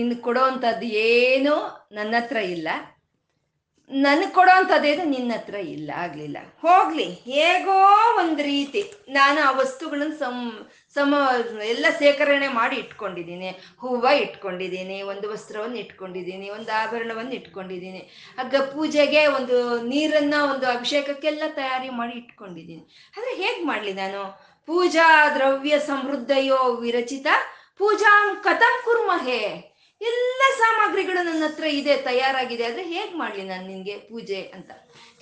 ನಿನ್ 0.00 0.16
ಕೊಡೋಂಥದ್ದು 0.20 0.86
ಏನು 0.86 1.54
ನನ್ನ 1.92 2.14
ಹತ್ರ 2.18 2.36
ಇಲ್ಲ. 2.36 2.68
ನನಗೆ 3.90 4.30
ಕೊಡೋ 4.30 4.52
ಅಂಥದ್ದೇನು 4.56 5.04
ನಿನ್ನ 5.04 5.32
ಹತ್ರ 5.36 5.54
ಇಲ್ಲ, 5.54 5.90
ಆಗಲಿಲ್ಲ. 5.96 6.38
ಹೋಗ್ಲಿ, 6.62 7.04
ಹೇಗೋ 7.04 7.78
ಒಂದು 8.18 8.42
ರೀತಿ. 8.42 8.82
ನಾನು 9.08 9.48
ಆ 9.48 9.50
ವಸ್ತುಗಳನ್ನು 9.50 10.18
ಸಂ, 10.18 10.36
ಸಮ, 10.94 11.14
ಎಲ್ಲ 11.66 11.86
ಸೇಕರಣೆ 11.98 12.48
ಮಾಡಿ 12.48 12.76
ಇಟ್ಕೊಂಡಿದ್ದೀನಿ. 12.76 13.50
ಹೂವ 13.78 14.04
ಇಟ್ಕೊಂಡಿದ್ದೀನಿ, 14.04 15.02
ಒಂದು 15.02 15.30
ವಸ್ತ್ರವನ್ನು 15.30 15.76
ಇಟ್ಕೊಂಡಿದ್ದೀನಿ, 15.76 16.50
ಒಂದು 16.50 16.82
ಆಭರಣವನ್ನು 16.82 17.32
ಇಟ್ಕೊಂಡಿದ್ದೀನಿ. 17.32 18.02
ಆಗ 18.38 18.62
ಪೂಜೆಗೆ 18.74 19.26
ಒಂದು 19.26 19.80
ನೀರನ್ನ, 19.80 20.34
ಒಂದು 20.52 20.68
ಅಭಿಷೇಕಕ್ಕೆಲ್ಲ 20.68 21.42
ತಯಾರಿ 21.48 21.88
ಮಾಡಿ 21.88 22.12
ಇಟ್ಕೊಂಡಿದ್ದೀನಿ. 22.12 23.10
ಆದರೆ 23.16 23.34
ಹೇಗೆ 23.42 23.64
ಮಾಡಲಿ 23.64 23.92
ನಾನು? 23.92 24.22
ಪೂಜಾ 24.66 25.34
ದ್ರವ್ಯ 25.34 25.78
ಸಮೃದ್ಧಯೋ 25.78 26.60
ವಿರಚಿತ 26.74 27.26
ಪೂಜಾ 27.78 28.14
ಕಥಂ 28.42 28.74
ಕುರ್ಮಹೇ. 28.84 29.69
ಎಲ್ಲ 30.00 30.42
ಸಾಮಗ್ರಿಗಳು 30.58 31.22
ನನ್ನ 31.24 31.44
ಹತ್ರ 31.46 31.64
ಇದೆ, 31.64 31.96
ತಯಾರಾಗಿದೆ. 31.96 32.64
ಆದರೆ 32.64 32.82
ಹೇಗ್ 32.82 33.16
ಮಾಡ್ಲಿ 33.16 33.44
ನಾನು 33.44 33.66
ನಿನಗೆ 33.66 33.96
ಪೂಜೆ 33.96 34.42
ಅಂತ? 34.42 34.70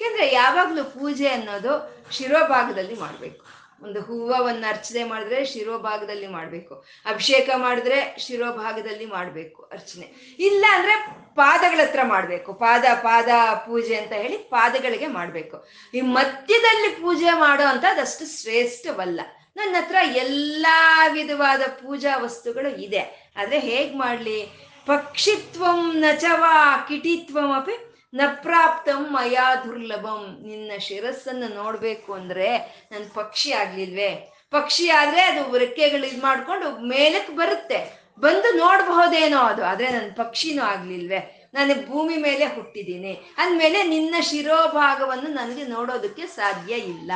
ಯಾಕೆಂದ್ರೆ 0.01 0.33
ಯಾವಾಗಲೂ 0.33 0.85
ಪೂಜೆ 0.85 1.29
ಅನ್ನೋದು 1.29 2.05
ಶಿರೋಭಾಗದಲ್ಲಿ 2.13 2.95
ಮಾಡಬೇಕು. 2.95 3.59
ಒಂದು 3.83 4.01
ಹೂವನ್ನ 4.01 4.65
ಅರ್ಚನೆ 4.69 5.05
ಮಾಡಿದ್ರೆ 5.05 5.45
ಶಿರೋಭಾಗದಲ್ಲಿ 5.45 6.27
ಮಾಡಬೇಕು. 6.27 6.85
ಅಭಿಷೇಕ 7.07 7.51
ಮಾಡಿದ್ರೆ 7.57 8.17
ಶಿರೋಭಾಗದಲ್ಲಿ 8.19 9.07
ಮಾಡಬೇಕು 9.07 9.63
ಅರ್ಚನೆ. 9.63 10.37
ಇಲ್ಲ 10.39 10.65
ಅಂದ್ರೆ 10.71 10.95
ಪಾದಗಳ 11.35 11.81
ಹತ್ರ 11.83 12.01
ಮಾಡಬೇಕು. 12.03 12.55
ಪಾದ 12.55 12.85
ಪಾದ 13.03 13.29
ಪೂಜೆ 13.67 13.97
ಅಂತ 13.97 14.13
ಹೇಳಿ 14.13 14.39
ಪಾದಗಳಿಗೆ 14.39 15.07
ಮಾಡಬೇಕು. 15.07 15.69
ಈ 15.95 16.01
ಮಧ್ಯದಲ್ಲಿ 16.01 16.89
ಪೂಜೆ 16.89 17.33
ಮಾಡೋ 17.39 17.65
ಅದಷ್ಟು 17.65 18.43
ಶ್ರೇಷ್ಠವಲ್ಲ. 18.43 19.21
ನನ್ನ 19.57 19.77
ಹತ್ರ 19.81 19.97
ಎಲ್ಲ 20.03 20.67
ವಿಧವಾದ 21.13 21.61
ಪೂಜಾ 21.61 22.17
ವಸ್ತುಗಳು 22.17 22.81
ಇದೆ. 22.83 23.33
ಆದರೆ 23.37 23.59
ಹೇಗ್ 23.59 23.97
ಮಾಡಲಿ? 23.97 24.68
ಪಕ್ಷಿತ್ವಂ 24.89 25.81
ನಚವಾ 25.95 26.85
ಕಿಟಿತ್ವಂ 26.89 27.53
ಅಪಿ 27.53 27.75
ನ 28.15 28.21
ಪ್ರಾಪ್ತಂ 28.27 29.07
ಮಯಾ 29.11 29.55
ದುರ್ಲಭಂ. 29.55 30.47
ನಿನ್ನ 30.47 30.73
ಶಿರಸ್ಸನ್ನು 30.79 31.49
ನೋಡಬೇಕು 31.55 32.13
ಅಂದರೆ 32.13 32.59
ನನ್ನ 32.93 33.05
ಪಕ್ಷಿ 33.15 33.53
ಆಗ್ಲಿಲ್ವೇ? 33.53 34.11
ಪಕ್ಷಿ 34.51 34.89
ಆದರೆ 34.89 35.23
ಅದು 35.23 35.59
ರೆಕ್ಕೆಗಳು 35.59 36.07
ಇದು 36.07 36.23
ಮಾಡ್ಕೊಂಡು 36.23 36.87
ಮೇಲಕ್ಕೆ 36.87 37.33
ಬರುತ್ತೆ. 37.33 38.09
ಬಂದು 38.21 38.57
ನೋಡಬಹುದೇನೋ 38.57 39.39
ಅದು, 39.39 39.65
ಆದರೆ 39.65 39.89
ನನ್ನ 39.91 40.11
ಪಕ್ಷಿನೂ 40.17 40.63
ಆಗ್ಲಿಲ್ವೇ? 40.63 41.51
ನಾನು 41.55 41.75
ಭೂಮಿ 41.89 42.17
ಮೇಲೆ 42.17 42.47
ಹುಟ್ಟಿದ್ದೀನಿ. 42.47 43.13
ಅಂದಮೇಲೆ 43.39 43.83
ನಿನ್ನ 43.83 44.15
ಶಿರೋಭಾಗವನ್ನು 44.21 45.29
ನನಗೆ 45.31 45.65
ನೋಡೋದಕ್ಕೆ 45.65 46.27
ಸಾಧ್ಯ 46.27 46.75
ಇಲ್ಲ. 46.75 47.13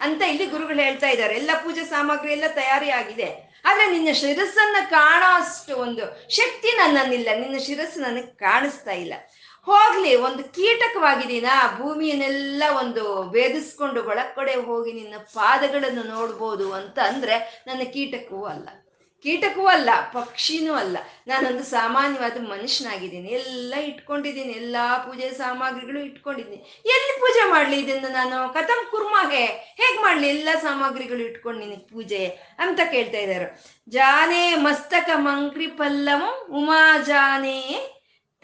ಅಂತ 0.00 0.22
ಇಲ್ಲಿ 0.22 0.46
ಗುರುಗಳು 0.46 0.78
ಹೇಳ್ತಾ 0.78 1.06
ಇದ್ದಾರೆ. 1.06 1.34
ಎಲ್ಲ 1.34 1.50
ಪೂಜೆ 1.62 1.84
ಸಾಮಗ್ರಿ 1.84 2.32
ಎಲ್ಲ 2.32 2.44
ತಯಾರಿ 2.54 2.90
ಆಗಿದೆ 2.90 3.43
ಆದ್ರೆ 3.64 3.90
ನಿನ್ನ 3.90 4.08
ಶಿರಸ್ಸನ್ನ 4.12 4.76
ಕಾಣೋ 4.90 5.34
ಅಷ್ಟು 5.34 5.76
ಒಂದು 5.76 6.30
ಶಕ್ತಿ 6.30 6.76
ನನ್ನಿಲ್ಲ 6.76 7.28
ನಿನ್ನ 7.40 7.58
ಶಿರಸ್ಸು 7.58 8.00
ನನಗೆ 8.00 8.26
ಕಾಣಿಸ್ತಾ 8.26 8.90
ಇಲ್ಲ. 8.90 9.14
ಹೋಗ್ಲಿ, 9.62 10.14
ಒಂದು 10.16 10.44
ಕೀಟಕವಾಗಿದ್ದೀನ 10.44 11.46
ಭೂಮಿಯನ್ನೆಲ್ಲ 11.76 12.62
ಒಂದು 12.78 13.30
ಭೇದಿಸ್ಕೊಂಡು 13.30 14.04
ಒಳಗಡೆ 14.04 14.54
ಹೋಗಿ 14.54 14.92
ನಿನ್ನ 14.92 15.14
ಪಾದಗಳನ್ನು 15.34 16.02
ನೋಡ್ಬೋದು 16.02 16.72
ಅಂತ 16.72 16.98
ಅಂದ್ರೆ 16.98 17.64
ನನ್ನ 17.66 17.82
ಕೀಟಕವೂ 17.82 18.44
ಅಲ್ಲ. 18.44 18.68
ಕೀಟಕವೂ 19.24 19.66
ಅಲ್ಲ, 19.66 19.90
ಪಕ್ಷಿನೂ 20.12 20.74
ಅಲ್ಲ. 20.74 20.96
ನಾನೊಂದು 21.26 21.64
ಸಾಮಾನ್ಯವಾದ 21.64 22.36
ಮನುಷ್ಯನಾಗಿದ್ದೀನಿ. 22.48 23.28
ಎಲ್ಲ 23.28 23.74
ಇಟ್ಕೊಂಡಿದ್ದೀನಿ. 23.74 24.52
ಎಲ್ಲ 24.52 24.76
ಪೂಜೆ 25.06 25.30
ಸಾಮಗ್ರಿಗಳು 25.30 26.00
ಇಟ್ಕೊಂಡಿದ್ದೀನಿ. 26.00 26.82
ಎಲ್ಲಿ 26.86 27.20
ಪೂಜೆ 27.20 27.50
ಮಾಡ್ಲಿ 27.50 27.76
ಇದನ್ನು 27.80 28.12
ನಾನು? 28.12 28.52
ಕಥಂ 28.52 28.80
ಕುರ್ಮಾಗೆ. 28.90 29.44
ಹೇಗೆ 29.80 30.02
ಮಾಡ್ಲಿ 30.02 30.28
ಎಲ್ಲ 30.28 30.48
ಸಾಮಗ್ರಿಗಳು 30.62 31.18
ಇಟ್ಕೊಂಡಿನಿ 31.18 31.76
ಪೂಜೆ 31.76 32.26
ಅಂತ 32.58 32.80
ಕೇಳ್ತಾ 32.90 33.18
ಇದ್ದಾರೆ. 33.18 33.48
ಜಾನೆ 33.88 34.54
ಮಸ್ತಕ 34.56 35.10
ಮಂಕ್ರಿ 35.16 35.66
ಪಲ್ಲವಂ 35.66 36.34
ಉಮಾ 36.50 36.98
ಜಾನೇ 37.06 37.60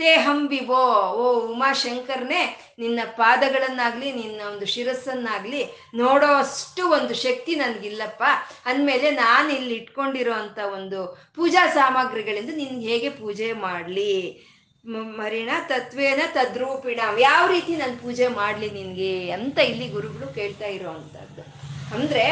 ತೇ 0.00 0.12
ಹಂಬಿವೋ 0.16 0.82
ಓ 1.22 1.24
ಉಮಾಶಂಕರ್ನೇ, 1.52 2.42
ನಿನ್ನ 2.78 3.00
ಪಾದಗಳನ್ನಾಗ್ಲಿ, 3.16 4.12
ನಿನ್ನ 4.12 4.40
ಒಂದು 4.48 4.66
ಶಿರಸ್ಸನ್ನಾಗ್ಲಿ 4.66 5.64
ನೋಡೋ 5.94 6.26
ಅಷ್ಟು 6.26 6.88
ಒಂದು 6.88 7.14
ಶಕ್ತಿ 7.14 7.54
ನನಗಿಲ್ಲಪ್ಪ. 7.54 8.22
ಅಂದಮೇಲೆ 8.66 9.10
ನಾನು 9.10 9.50
ಇಲ್ಲಿ 9.50 9.74
ಇಟ್ಕೊಂಡಿರೋ 9.74 10.32
ಅಂಥ 10.32 10.58
ಒಂದು 10.74 11.00
ಪೂಜಾ 11.34 11.66
ಸಾಮಗ್ರಿಗಳಿಂದ 11.66 12.52
ನಿನ್ಗೆ 12.56 12.86
ಹೇಗೆ 12.86 13.10
ಪೂಜೆ 13.10 13.52
ಮಾಡಲಿ? 13.52 14.14
ಮರಿಣ, 15.18 15.50
ತತ್ವೇನ 15.68 16.22
ತದ್ರೂಪಿಣ, 16.32 17.00
ಯಾವ 17.18 17.42
ರೀತಿ 17.48 17.76
ನಾನು 17.76 17.96
ಪೂಜೆ 17.96 18.28
ಮಾಡಲಿ 18.28 18.70
ನಿನಗೆ 18.70 19.30
ಅಂತ 19.30 19.58
ಇಲ್ಲಿ 19.58 19.88
ಗುರುಗಳು 19.88 20.34
ಕೇಳ್ತಾ 20.34 20.66
ಇರೋವಂಥದ್ದು 20.66 21.42
ಅಂದರೆ 21.94 22.24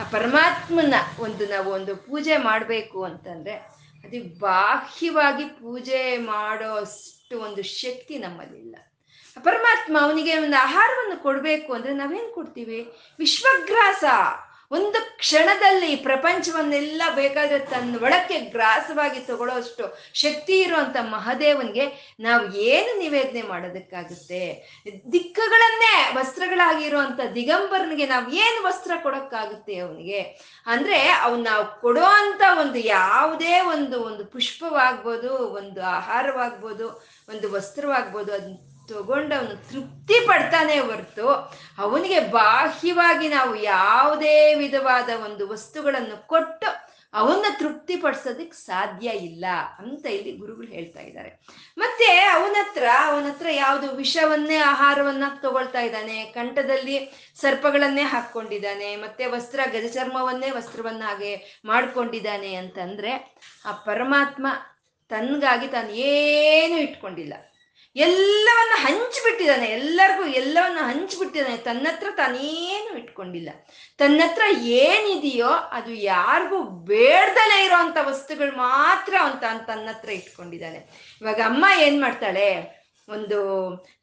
ಆ 0.00 0.04
ಪರಮಾತ್ಮನ 0.10 0.94
ಒಂದು 1.18 1.46
ನಾವು 1.46 1.70
ಒಂದು 1.70 1.96
ಪೂಜೆ 1.96 2.36
ಮಾಡಬೇಕು 2.36 3.04
ಅಂತಂದರೆ 3.04 3.69
ಅದು 4.04 4.38
ಬಾಹ್ಯವಾಗಿ 4.38 5.44
ಪೂಜೆ 5.44 6.18
ಮಾಡೋ 6.18 6.72
ಅಷ್ಟು 6.72 7.40
ಒಂದು 7.40 7.62
ಶಕ್ತಿ 7.62 8.18
ನಮ್ಮಲ್ಲಿಲ್ಲ. 8.18 8.76
ಪರಮಾತ್ಮ 9.42 9.98
ಅವನಿಗೆ 10.00 10.38
ಒಂದು 10.38 10.62
ಆಹಾರವನ್ನು 10.62 11.22
ಕೊಡಬೇಕು 11.22 11.72
ಅಂದ್ರೆ 11.72 11.94
ನಾವೇನ್ 11.94 12.34
ಕೊಡ್ತೀವಿ? 12.34 12.92
ವಿಶ್ವಗ್ರಾಸ. 13.18 14.04
ಒಂದು 14.70 14.98
ಕ್ಷಣದಲ್ಲಿ 15.18 15.96
ಪ್ರಪಂಚವನ್ನೆಲ್ಲ 15.96 17.02
ಬೇಕಾದ್ರೆ 17.14 17.58
ತನ್ನ 17.58 17.96
ಒಳಕ್ಕೆ 18.02 18.40
ಗ್ರಾಸವಾಗಿ 18.40 19.20
ತಗೊಳ್ಳೋಷ್ಟು 19.20 19.84
ಶಕ್ತಿ 20.14 20.54
ಇರುವಂತ 20.60 20.96
ಮಹಾದೇವನ್ಗೆ 21.10 21.84
ನಾವು 22.20 22.44
ಏನು 22.54 22.92
ನಿವೇದನೆ 22.98 23.42
ಮಾಡೋದಕ್ಕಾಗುತ್ತೆ? 23.42 24.42
ದಿಕ್ಕುಗಳನ್ನೇ 25.12 25.92
ವಸ್ತ್ರಗಳಾಗಿರುವಂತ 26.16 27.20
ದಿಗಂಬರನಿಗೆ 27.34 28.06
ನಾವು 28.06 28.26
ಏನು 28.44 28.62
ವಸ್ತ್ರ 28.68 28.92
ಕೊಡೋಕ್ಕಾಗುತ್ತೆ 29.02 29.78
ಅವನಿಗೆ? 29.78 30.20
ಅಂದ್ರೆ 30.66 31.08
ಅವ್ನು 31.08 31.42
ನಾವು 31.42 31.80
ಕೊಡೋ 31.80 32.06
ಅಂತ 32.22 32.42
ಒಂದು 32.58 32.78
ಯಾವುದೇ 32.78 33.60
ಒಂದು 33.60 33.98
ಒಂದು 34.00 34.24
ಪುಷ್ಪವಾಗ್ಬೋದು, 34.24 35.32
ಒಂದು 35.60 35.82
ಆಹಾರವಾಗ್ಬೋದು, 35.82 36.88
ಒಂದು 37.28 37.48
ವಸ್ತ್ರವಾಗ್ಬೋದು 37.52 38.32
ಅದನ್ನ 38.32 38.56
ತಗೊಂಡು 38.90 39.34
ಅವನು 39.34 39.56
ತೃಪ್ತಿ 39.70 40.26
ಪಡ್ತಾನೆ 40.26 40.78
ಹೊರತು 40.78 41.28
ಅವನಿಗೆ 41.78 42.20
ಬಾಹ್ಯವಾಗಿ 42.20 43.28
ನಾವು 43.28 43.56
ಯಾವುದೇ 43.56 44.54
ವಿಧವಾದ 44.54 45.08
ಒಂದು 45.24 45.48
ವಸ್ತುಗಳನ್ನು 45.48 46.26
ಕೊಟ್ಟು 46.26 46.90
ಅವನ್ನ 47.14 47.44
ತೃಪ್ತಿ 47.58 47.96
ಪಡಿಸೋದಕ್ಕೆ 47.96 48.56
ಸಾಧ್ಯ 48.56 49.10
ಇಲ್ಲ 49.10 49.44
ಅಂತ 49.78 50.06
ಇಲ್ಲಿ 50.06 50.36
ಗುರುಗಳು 50.36 50.66
ಹೇಳ್ತಾ 50.66 51.00
ಇದ್ದಾರೆ. 51.00 51.40
ಮತ್ತೆ 51.78 52.04
ಅವನ 52.04 52.56
ಹತ್ರ 52.60 52.84
ಅವನ 53.04 53.22
ಹತ್ರ 53.22 53.46
ಯಾವುದು 53.50 53.90
ವಿಷವನ್ನೇ, 53.92 54.56
ಆಹಾರವನ್ನ 54.56 55.24
ತಗೊಳ್ತಾ 55.42 55.80
ಇದ್ದಾನೆ. 55.80 56.24
ಕಂಠದಲ್ಲಿ 56.24 56.96
ಸರ್ಪಗಳನ್ನೇ 57.40 58.02
ಹಾಕೊಂಡಿದ್ದಾನೆ 58.02 58.96
ಮತ್ತೆ 58.96 59.26
ವಸ್ತ್ರ, 59.26 59.60
ಗಜಚರ್ಮವನ್ನೇ, 59.72 60.50
ವಸ್ತ್ರವನ್ನಾಗೆ 60.50 61.62
ಮಾಡ್ಕೊಂಡಿದ್ದಾನೆ 61.64 62.54
ಅಂತಂದ್ರೆ 62.54 63.12
ಆ 63.64 63.72
ಪರಮಾತ್ಮ 63.72 64.46
ತನ್ಗಾಗಿ 65.08 65.68
ತಾನು 65.68 65.90
ಏನು 65.90 66.76
ಇಟ್ಕೊಂಡಿಲ್ಲ. 66.78 67.34
ಎಲ್ಲವನ್ನ 67.96 68.74
ಹಂಚಿಬಿಟ್ಟಿದ್ದಾನೆ, 68.86 69.66
ಎಲ್ಲರಿಗೂ 69.66 70.24
ಎಲ್ಲವನ್ನ 70.24 70.78
ಹಂಚಿಬಿಟ್ಟಿದ್ದಾನೆ. 70.82 71.56
ತನ್ನ 71.56 71.86
ಹತ್ರ 71.90 72.06
ತಾನೇನು 72.16 72.98
ಇಟ್ಕೊಂಡಿಲ್ಲ. 72.98 73.50
ತನ್ನ 73.98 74.20
ಹತ್ರ 74.26 74.42
ಏನಿದೆಯೋ 74.58 75.48
ಅದು 75.48 75.94
ಯಾರಿಗೂ 75.94 76.62
ಬೇಡ್ದಲೇ 76.62 77.64
ಇರೋಂಥ 77.64 77.96
ವಸ್ತುಗಳು 78.00 78.52
ಮಾತ್ರ 78.56 79.14
ಅವನ್ 79.20 79.40
ತಾನು 79.40 79.66
ತನ್ನ 79.66 79.88
ಹತ್ರ 79.88 80.10
ಇಟ್ಕೊಂಡಿದ್ದಾನೆ. 80.10 80.78
ಇವಾಗ 81.20 81.40
ಅಮ್ಮ 81.40 81.64
ಏನ್ 81.78 82.00
ಮಾಡ್ತಾಳೆ 82.00 82.79
ಒಂದು 83.10 83.38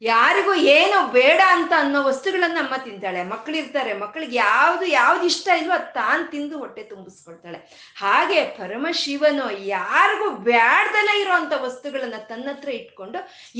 ಯಾರಿಗೂ 0.02 0.54
ಏನು 0.54 0.98
ಬೇಡ 1.12 1.40
ಅಂತ 1.46 1.72
ಅನ್ನೋ 1.78 2.00
ವಸ್ತುಗಳನ್ನ 2.02 2.58
ಅಮ್ಮ 2.58 2.76
ತಿಂತಾಳೆ. 2.84 3.22
ಮಕ್ಕಳಿರ್ತಾರೆ 3.24 3.92
ಮಕ್ಕಳಿಗೆ 3.98 4.36
ಯಾವ್ದು 4.36 4.86
ಯಾವ್ದು 4.86 5.24
ಇಷ್ಟ 5.26 5.48
ಇಲ್ವೋ 5.60 5.74
ಅದು 5.74 5.88
ತಾನು 5.94 6.22
ತಿಂದು 6.30 6.58
ಹೊಟ್ಟೆ 6.58 6.82
ತುಂಬಿಸ್ಕೊಳ್ತಾಳೆ. 6.82 7.58
ಹಾಗೆ 7.96 8.40
ಪರಮಶಿವನು 8.58 9.46
ಯಾರಿಗೂ 9.76 10.28
ಬ್ಯಾಡ್ದಲೇ 10.50 11.14
ಇರುವಂತ 11.20 11.52
ವಸ್ತುಗಳನ್ನ 11.62 12.18
ತನ್ನ 12.28 12.48
ಹತ್ರ 12.48 12.70
ಇಟ್ಕೊಂಡು 12.70 13.18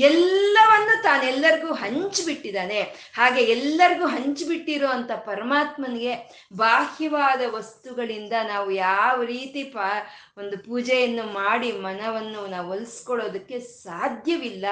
ಎಲ್ಲವನ್ನು 0.09 0.95
ತಾನೆಲ್ಲರಿಗೂ 1.03 1.73
ಹಂಚಿಬಿಟ್ಟಿದ್ದಾನೆ. 1.73 2.81
ಹಾಗೆ 3.15 3.43
ಎಲ್ಲರಿಗೂ 3.55 4.07
ಹಂಚಿಬಿಟ್ಟಿರೋ 4.07 4.87
ಅಂತ 4.87 5.11
ಪರಮಾತ್ಮನಿಗೆ 5.25 6.15
ಬಾಹ್ಯವಾದ 6.55 7.41
ವಸ್ತುಗಳಿಂದ 7.55 8.33
ನಾವು 8.47 8.69
ಯಾವ 8.71 9.17
ರೀತಿ 9.23 9.63
ಪಾ 9.75 9.89
ಒಂದು 10.37 10.57
ಪೂಜೆಯನ್ನು 10.57 11.23
ಮಾಡಿ 11.33 11.69
ಮನವನ್ನು 11.71 12.41
ನಾವು 12.47 12.67
ಒಲಿಸ್ಕೊಳ್ಳೋದಕ್ಕೆ 12.71 13.59
ಸಾಧ್ಯವಿಲ್ಲ 13.59 14.65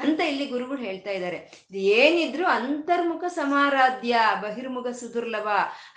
ಅಂತ 0.00 0.17
ಇಲ್ಲಿ 0.20 0.46
ಗುರುಗಳು 0.46 0.78
ಹೇಳ್ತಾ 0.78 1.10
ಇದ್ದಾರೆ. 1.10 1.36
ಇದು 1.70 1.78
ಏನಿದ್ರು 1.78 2.46
ಅಂತರ್ಮುಖ 2.46 3.24
ಸಮಾರಾಧ್ಯ, 3.24 4.16
ಬಹಿರ್ಮುಖ 4.42 4.86
ಸುದುರ್ಲಭ, 4.86 5.48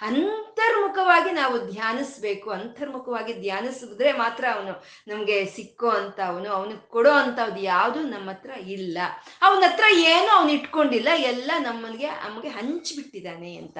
ಅಂತರ್ಮುಖವಾಗಿ 0.01 1.31
ನಾವು 1.31 1.60
ಧ್ಯಾನಿಸ್ಬೇಕು. 1.71 2.49
ಅಂತರ್ಮುಖವಾಗಿ 2.49 3.34
ಧ್ಯಾನಿಸಿದ್ರೆ 3.34 4.12
ಮಾತ್ರ 4.12 4.45
ಅವನು 4.53 4.86
ನಮ್ಗೆ 5.07 5.45
ಸಿಕ್ಕೋ 5.45 5.89
ಅಂತ, 5.89 6.19
ಅವನು 6.27 6.49
ಅವನಿಗೆ 6.49 6.89
ಕೊಡೋ 6.89 7.12
ಅಂತವ್ದು 7.12 7.60
ಯಾವುದು 7.60 7.99
ನಮ್ಮ 7.99 8.29
ಹತ್ರ 8.29 8.49
ಇಲ್ಲ. 8.49 8.97
ಅವನ 9.41 9.63
ಹತ್ರ 9.67 9.84
ಏನು 9.93 10.31
ಅವನು 10.31 10.51
ಇಟ್ಕೊಂಡಿಲ್ಲ. 10.51 11.10
ಎಲ್ಲ 11.15 11.51
ನಮ್ಮನಿಗೆ, 11.60 12.07
ನಮಗೆ 12.07 12.47
ಹಂಚಿಬಿಟ್ಟಿದ್ದಾನೆ 12.47 13.55
ಅಂತ. 13.55 13.77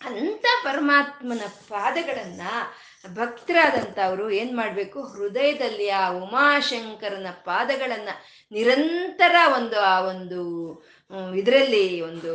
ಅಂತ 0.00 0.46
ಪರಮಾತ್ಮನ 0.64 1.40
ಪಾದಗಳನ್ನ 1.68 2.40
ಭಕ್ತರಾದಂಥವ್ರು 3.14 4.30
ಏನ್ 4.30 4.56
ಮಾಡ್ಬೇಕು? 4.56 5.02
ಹೃದಯದಲ್ಲಿ 5.02 5.88
ಆ 5.88 6.10
ಉಮಾಶಂಕರನ 6.10 7.26
ಪಾದಗಳನ್ನ 7.44 8.08
ನಿರಂತರ 8.52 9.34
ಒಂದು 9.56 9.80
ಆ 9.80 10.00
ಒಂದು 10.00 10.40
ಇದರಲ್ಲಿ 11.34 12.00
ಒಂದು 12.00 12.32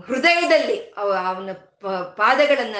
ಹೃದಯದಲ್ಲಿ 0.00 0.94
ಅವ- 0.96 1.26
ಅವನ 1.26 1.52
ಪ- 1.80 2.14
ಪಾದಗಳನ್ನ 2.16 2.76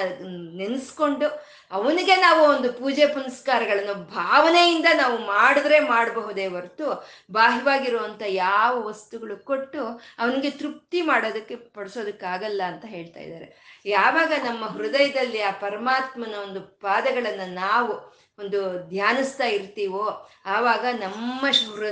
ನೆನೆಸ್ಕೊಂಡು 0.57 1.27
ಅವನಿಗೆ 1.71 2.15
ನಾವು 2.15 2.45
ಒಂದು 2.45 2.73
ಪೂಜೆ 2.73 3.05
ಪುನಸ್ಕಾರಗಳನ್ನು 3.05 3.93
ಭಾವನೆಯಿಂದ 3.93 4.85
ನಾವು 4.95 5.17
ಮಾಡಿದ್ರೆ 5.17 5.79
ಮಾಡಬಹುದೇ 5.79 6.47
ಹೊರತು 6.47 6.87
ಬಾಹ್ಯವಾಗಿರುವಂತ 7.31 8.21
ಯಾವ 8.27 8.83
ವಸ್ತುಗಳು 8.83 9.37
ಕೊಟ್ಟು 9.37 9.83
ಅವನಿಗೆ 10.19 10.49
ತೃಪ್ತಿ 10.51 11.01
ಮಾಡೋದಕ್ಕೆ 11.01 11.55
ಪಡಿಸೋದಕ್ಕಾಗಲ್ಲ 11.55 12.61
ಅಂತ 12.63 12.85
ಹೇಳ್ತಾ 12.85 13.19
ಇದ್ದಾರೆ. 13.19 13.47
ಯಾವಾಗ 13.85 14.31
ನಮ್ಮ 14.43 14.65
ಹೃದಯದಲ್ಲಿ 14.65 15.41
ಆ 15.41 15.51
ಪರಮಾತ್ಮನ 15.51 16.35
ಒಂದು 16.35 16.61
ಪಾದಗಳನ್ನು 16.61 17.53
ನಾವು 17.53 18.17
ಒಂದು 18.39 18.89
ಧ್ಯಾನಿಸ್ತಾ 18.89 19.45
ಇರ್ತೀವೋ, 19.45 20.29
ಆವಾಗ 20.45 20.85
ನಮ್ಮ 20.93 21.45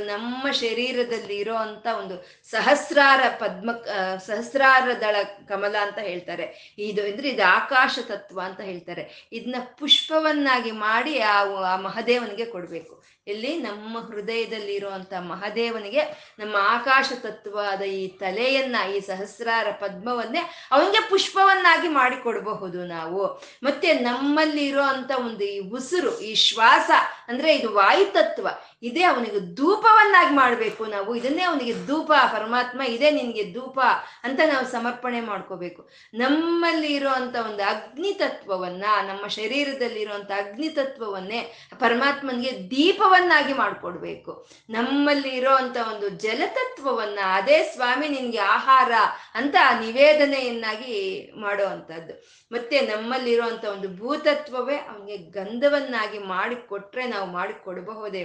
ನಮ್ಮ 0.05 0.51
ಶರೀರದಲ್ಲಿ 0.51 1.37
ಇರೋ 1.37 1.55
ಅಂತ 1.55 1.87
ಒಂದು 1.97 2.15
ಸಹಸ್ರಾರ 2.51 3.19
ಪದ್ಮ 3.39 3.71
ಸಹಸ್ರಾರದಳ 4.17 4.17
ಸಹಸ್ರಾರ 4.17 4.93
ದಳ 5.01 5.15
ಕಮಲ 5.47 5.75
ಅಂತ 5.81 5.97
ಹೇಳ್ತಾರೆ. 5.97 6.75
ಇದು 6.77 7.01
ಅಂದ್ರೆ 7.01 7.29
ಇದು 7.29 7.43
ಆಕಾಶ 7.43 7.99
ತತ್ವ 8.07 8.41
ಅಂತ 8.45 8.61
ಹೇಳ್ತಾರೆ. 8.61 9.29
ಇದನ್ನ 9.31 9.55
ಪುಷ್ಪವನ್ನಾಗಿ 9.79 10.71
ಮಾಡಿ 10.71 11.19
ಆ 11.19 11.75
ಮಹದೇವನಿಗೆ 11.75 12.45
ಕೊಡಬೇಕು. 12.45 13.14
ಎಲ್ಲಿ 13.27 13.57
ನಮ್ಮ 13.57 13.99
ಹೃದಯದಲ್ಲಿ 13.99 14.73
ಇರುವಂತ 14.73 15.13
ಮಹಾದೇವನಿಗೆ 15.19 16.01
ನಮ್ಮ 16.39 16.55
ಆಕಾಶ 16.59 17.11
ತತ್ವದ 17.21 17.81
ಈ 17.81 18.07
ತಲೆಯನ್ನ, 18.07 18.75
ಈ 18.95 18.99
ಸಹಸ್ರಾರ 18.99 19.67
ಪದ್ಮವನ್ನೇ 19.71 20.39
ಅವನಿಗೆ 20.71 21.09
ಪುಷ್ಪವನ್ನಾಗಿ 21.09 21.87
ಮಾಡಿಕೊಡಬಹುದು 21.87 22.85
ನಾವು. 22.85 23.27
ಮತ್ತೆ 23.63 23.93
ನಮ್ಮಲ್ಲಿ 23.93 24.65
ಇರೋ 24.65 24.83
ಒಂದು 25.17 25.43
ಈ 25.43 25.59
ಉಸಿರು, 25.59 26.19
ಈ 26.19 26.35
ಶ್ವಾಸ, 26.35 26.91
ಅಂದ್ರೆ 27.27 27.55
ಇದು 27.55 27.73
ವಾಯು 27.73 28.13
ತತ್ವ 28.13 28.47
ಇದೇ 28.81 29.03
ಅವನಿಗೆ 29.03 29.55
ಧೂಪವನ್ನಾಗಿ 29.55 30.35
ಮಾಡಬೇಕು 30.35 30.85
ನಾವು. 30.85 31.15
ಇದನ್ನೇ 31.15 31.43
ಅವನಿಗೆ 31.43 31.87
ಧೂಪ, 31.87 32.11
ಪರಮಾತ್ಮ 32.31 32.81
ಇದೇ 32.81 33.11
ನಿನಗೆ 33.11 33.53
ಧೂಪ 33.53 33.79
ಅಂತ 34.23 34.39
ನಾವು 34.53 34.65
ಸಮರ್ಪಣೆ 34.65 35.21
ಮಾಡ್ಕೋಬೇಕು. 35.21 35.89
ನಮ್ಮಲ್ಲಿ 36.13 36.93
ಇರುವಂತ 36.93 37.35
ಒಂದು 37.35 37.63
ಅಗ್ನಿ 37.63 38.13
ತತ್ವವನ್ನ, 38.13 38.85
ನಮ್ಮ 39.07 39.27
ಶರೀರದಲ್ಲಿ 39.27 40.01
ಇರುವಂತ 40.01 40.31
ಅಗ್ನಿ 40.31 40.69
ತತ್ವವನ್ನೇ 40.69 41.69
ಪರಮಾತ್ಮನಿಗೆ 41.79 42.69
ದೀಪವನ್ನಾಗಿ 42.69 43.53
ಮಾಡ್ಕೊಡ್ಬೇಕು. 43.53 44.47
ನಮ್ಮಲ್ಲಿ 44.69 45.29
ಇರೋವಂಥ 45.29 45.77
ಒಂದು 45.93 46.09
ಜಲತತ್ವವನ್ನ 46.09 47.19
ಅದೇ 47.25 47.63
ಸ್ವಾಮಿ 47.63 48.07
ನಿನ್ಗೆ 48.07 48.37
ಆಹಾರ 48.37 48.91
ಅಂತ 49.35 49.55
ನಿವೇದನೆಯನ್ನಾಗಿ 49.79 51.31
ಮಾಡೋ 51.37 51.65
ಅಂಥದ್ದು 51.65 52.13
ಮತ್ತೆ 52.51 52.81
ನಮ್ಮಲ್ಲಿರುವಂತ 52.81 53.65
ಒಂದು 53.65 53.87
ಭೂತತ್ವವೇ 53.97 54.75
ಅವನಿಗೆ 54.75 55.17
ಗಂಧವನ್ನಾಗಿ 55.17 56.19
ಮಾಡಿಕೊಟ್ರೆ 56.19 57.05
ನಾವು 57.05 57.31
ಮಾಡಿ 57.31 57.63
ಕೊಡಬಹುದೇ 57.63 58.23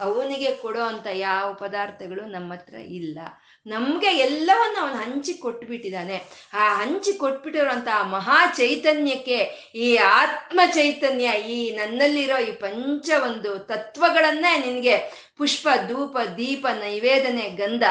ಅವನಿಗೆ 0.00 0.56
ಕೊಡೋ 0.56 0.82
ಅಂತ 0.82 1.06
ಯಾವ 1.12 1.54
ಪದಾರ್ಥಗಳು 1.54 2.26
ನಮ್ಮ 2.26 2.52
ಹತ್ರ 2.52 2.74
ಇಲ್ಲ. 2.74 3.18
ನಮ್ಗೆ 3.66 4.10
ಎಲ್ಲವನ್ನು 4.18 4.78
ಅವನು 4.80 4.98
ಹಂಚಿ 5.02 5.34
ಕೊಟ್ಬಿಟ್ಟಿದ್ದಾನೆ. 5.34 6.16
ಆ 6.54 6.64
ಹಂಚಿ 6.74 7.12
ಕೊಟ್ಬಿಟ್ಟಿರುವಂತಹ 7.12 8.02
ಮಹಾ 8.10 8.38
ಚೈತನ್ಯಕ್ಕೆ, 8.56 9.38
ಈ 9.74 9.96
ಆತ್ಮ 9.96 10.60
ಚೈತನ್ಯ, 10.74 11.28
ಈ 11.48 11.58
ನನ್ನಲ್ಲಿರೋ 11.76 12.38
ಈ 12.48 12.52
ಪಂಚ 12.64 13.10
ಒಂದು 13.24 13.58
ತತ್ವಗಳನ್ನೇ 13.58 14.52
ನಿನ್ಗೆ 14.66 15.26
ಪುಷ್ಪ, 15.36 15.68
ಧೂಪ, 15.88 16.16
ದೀಪ, 16.36 16.66
ನೈವೇದನೆ, 16.80 17.46
ಗಂಧ 17.56 17.82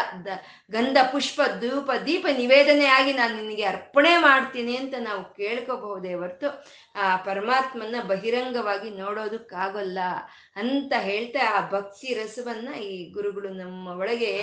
ಗಂಧ, 0.72 0.98
ಪುಷ್ಪ, 1.12 1.42
ಧೂಪ, 1.62 1.90
ದೀಪ 2.06 2.26
ನಿವೇದನೆ 2.38 2.86
ಆಗಿ 2.86 3.14
ನಾನು 3.14 3.36
ನಿನಗೆ 3.42 3.64
ಅರ್ಪಣೆ 3.64 4.14
ಮಾಡ್ತೀನಿ 4.18 4.74
ಅಂತ 4.78 4.96
ನಾವು 5.00 5.24
ಕೇಳ್ಕೋಬಹುದೇ 5.34 6.14
ಹೊರತು, 6.14 6.48
ಆ 6.96 7.16
ಪರಮಾತ್ಮನ 7.16 7.96
ಬಹಿರಂಗವಾಗಿ 8.08 8.90
ನೋಡೋದಕ್ಕಾಗಲ್ಲ 8.90 10.00
ಅಂತ 10.56 10.94
ಹೇಳ್ತಾ 11.00 11.44
ಆ 11.58 11.60
ಭಕ್ತಿ 11.70 12.14
ರಸವನ್ನ 12.14 12.70
ಈ 12.82 13.12
ಗುರುಗಳು 13.12 13.50
ನಮ್ಮ 13.54 13.88
ಒಳಗೆ 14.00 14.34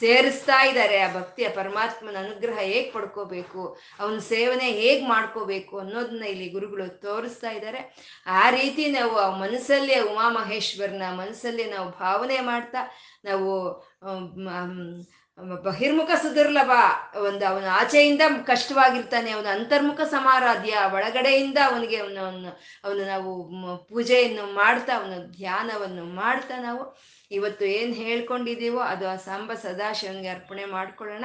ಸೇರಿಸ್ತಾ 0.00 0.56
ಇದ್ದಾರೆ 0.68 0.96
ಆ 1.04 1.06
ಭಕ್ತಿಯ 1.14 1.48
ಪರಮಾತ್ಮನ 1.58 2.16
ಅನುಗ್ರಹ 2.24 2.58
ಹೇಗೆ 2.70 2.90
ಪಡ್ಕೋಬೇಕು, 2.96 3.62
ಅವನ 4.00 4.18
ಸೇವನೆ 4.32 4.66
ಹೇಗೆ 4.80 5.04
ಮಾಡ್ಕೋಬೇಕು 5.12 5.74
ಅನ್ನೋದನ್ನ 5.82 6.24
ಇಲ್ಲಿ 6.32 6.48
ಗುರುಗಳು 6.56 6.86
ತೋರಿಸ್ತಾ 7.06 7.52
ಇದ್ದಾರೆ 7.58 7.80
ಆ 8.40 8.42
ರೀತಿ 8.58 8.84
ನಾವು 8.98 9.14
ಮನಸ್ಸಲ್ಲೇ 9.44 9.98
ಉಮಾಮಹೇಶ್ವರನ 10.10 11.06
ಮನಸ್ಸಲ್ಲಿ 11.22 11.66
ನಾವು 11.74 11.88
ಭಾವನೆ 12.02 12.38
ಮಾಡ್ತಾ, 12.50 12.82
ನಾವು 13.28 13.50
ಬಹಿರ್ಮುಖ 15.64 16.10
ಸುದುರ್ಲಭ, 16.22 16.72
ಒಂದು 17.28 17.44
ಅವನ 17.50 17.66
ಆಚೆಯಿಂದ 17.80 18.22
ಕಷ್ಟವಾಗಿರ್ತಾನೆ, 18.52 19.30
ಅವನ 19.36 19.48
ಅಂತರ್ಮುಖ 19.56 20.00
ಸಮಾರಾಧ್ಯ, 20.14 20.72
ಒಳಗಡೆಯಿಂದ 20.96 21.58
ಅವನಿಗೆ 21.70 21.98
ಅವನ 22.04 22.18
ಅವನು 22.86 23.02
ನಾವು 23.12 23.30
ಪೂಜೆಯನ್ನು 23.90 24.46
ಮಾಡ್ತಾ, 24.62 24.92
ಅವನ 25.00 25.18
ಧ್ಯಾನವನ್ನು 25.38 26.06
ಮಾಡ್ತಾ 26.22 26.56
ನಾವು. 26.68 26.84
ಇವತ್ತು 27.30 27.64
ಏನು 27.64 27.92
ಹೇಳ್ಕೊಂಡಿದ್ದೀವೋ 27.92 28.80
ಅದು 28.80 29.08
ಆ 29.08 29.16
ಸಾಂಬ 29.16 29.54
ಸದಾಶಿವಂಗೆ 29.54 30.28
ಅರ್ಪಣೆ 30.28 30.64
ಮಾಡ್ಕೊಳ್ಳೋಣ. 30.64 31.24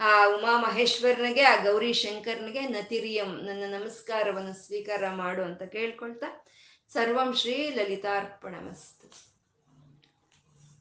ಆ 0.00 0.24
ಉಮಾ 0.26 0.58
ಮಹೇಶ್ವರನಿಗೆ, 0.58 1.42
ಆ 1.42 1.62
ಗೌರಿ 1.62 1.92
ಶಂಕರನಿಗೆ 1.92 2.60
ನತಿರಿಯಂ 2.60 3.26
ನನ್ನ 3.26 3.74
ನಮಸ್ಕಾರವನ್ನು 3.80 4.52
ಸ್ವೀಕಾರ 4.52 5.04
ಮಾಡು 5.10 5.42
ಅಂತ 5.42 5.62
ಕೇಳ್ಕೊಳ್ತಾ 5.62 6.46
ಸರ್ವಂ 6.92 7.34
ಶ್ರೀ 7.34 7.70
ಲಲಿತಾರ್ಪಣಮಸ್ತು. 7.70 9.06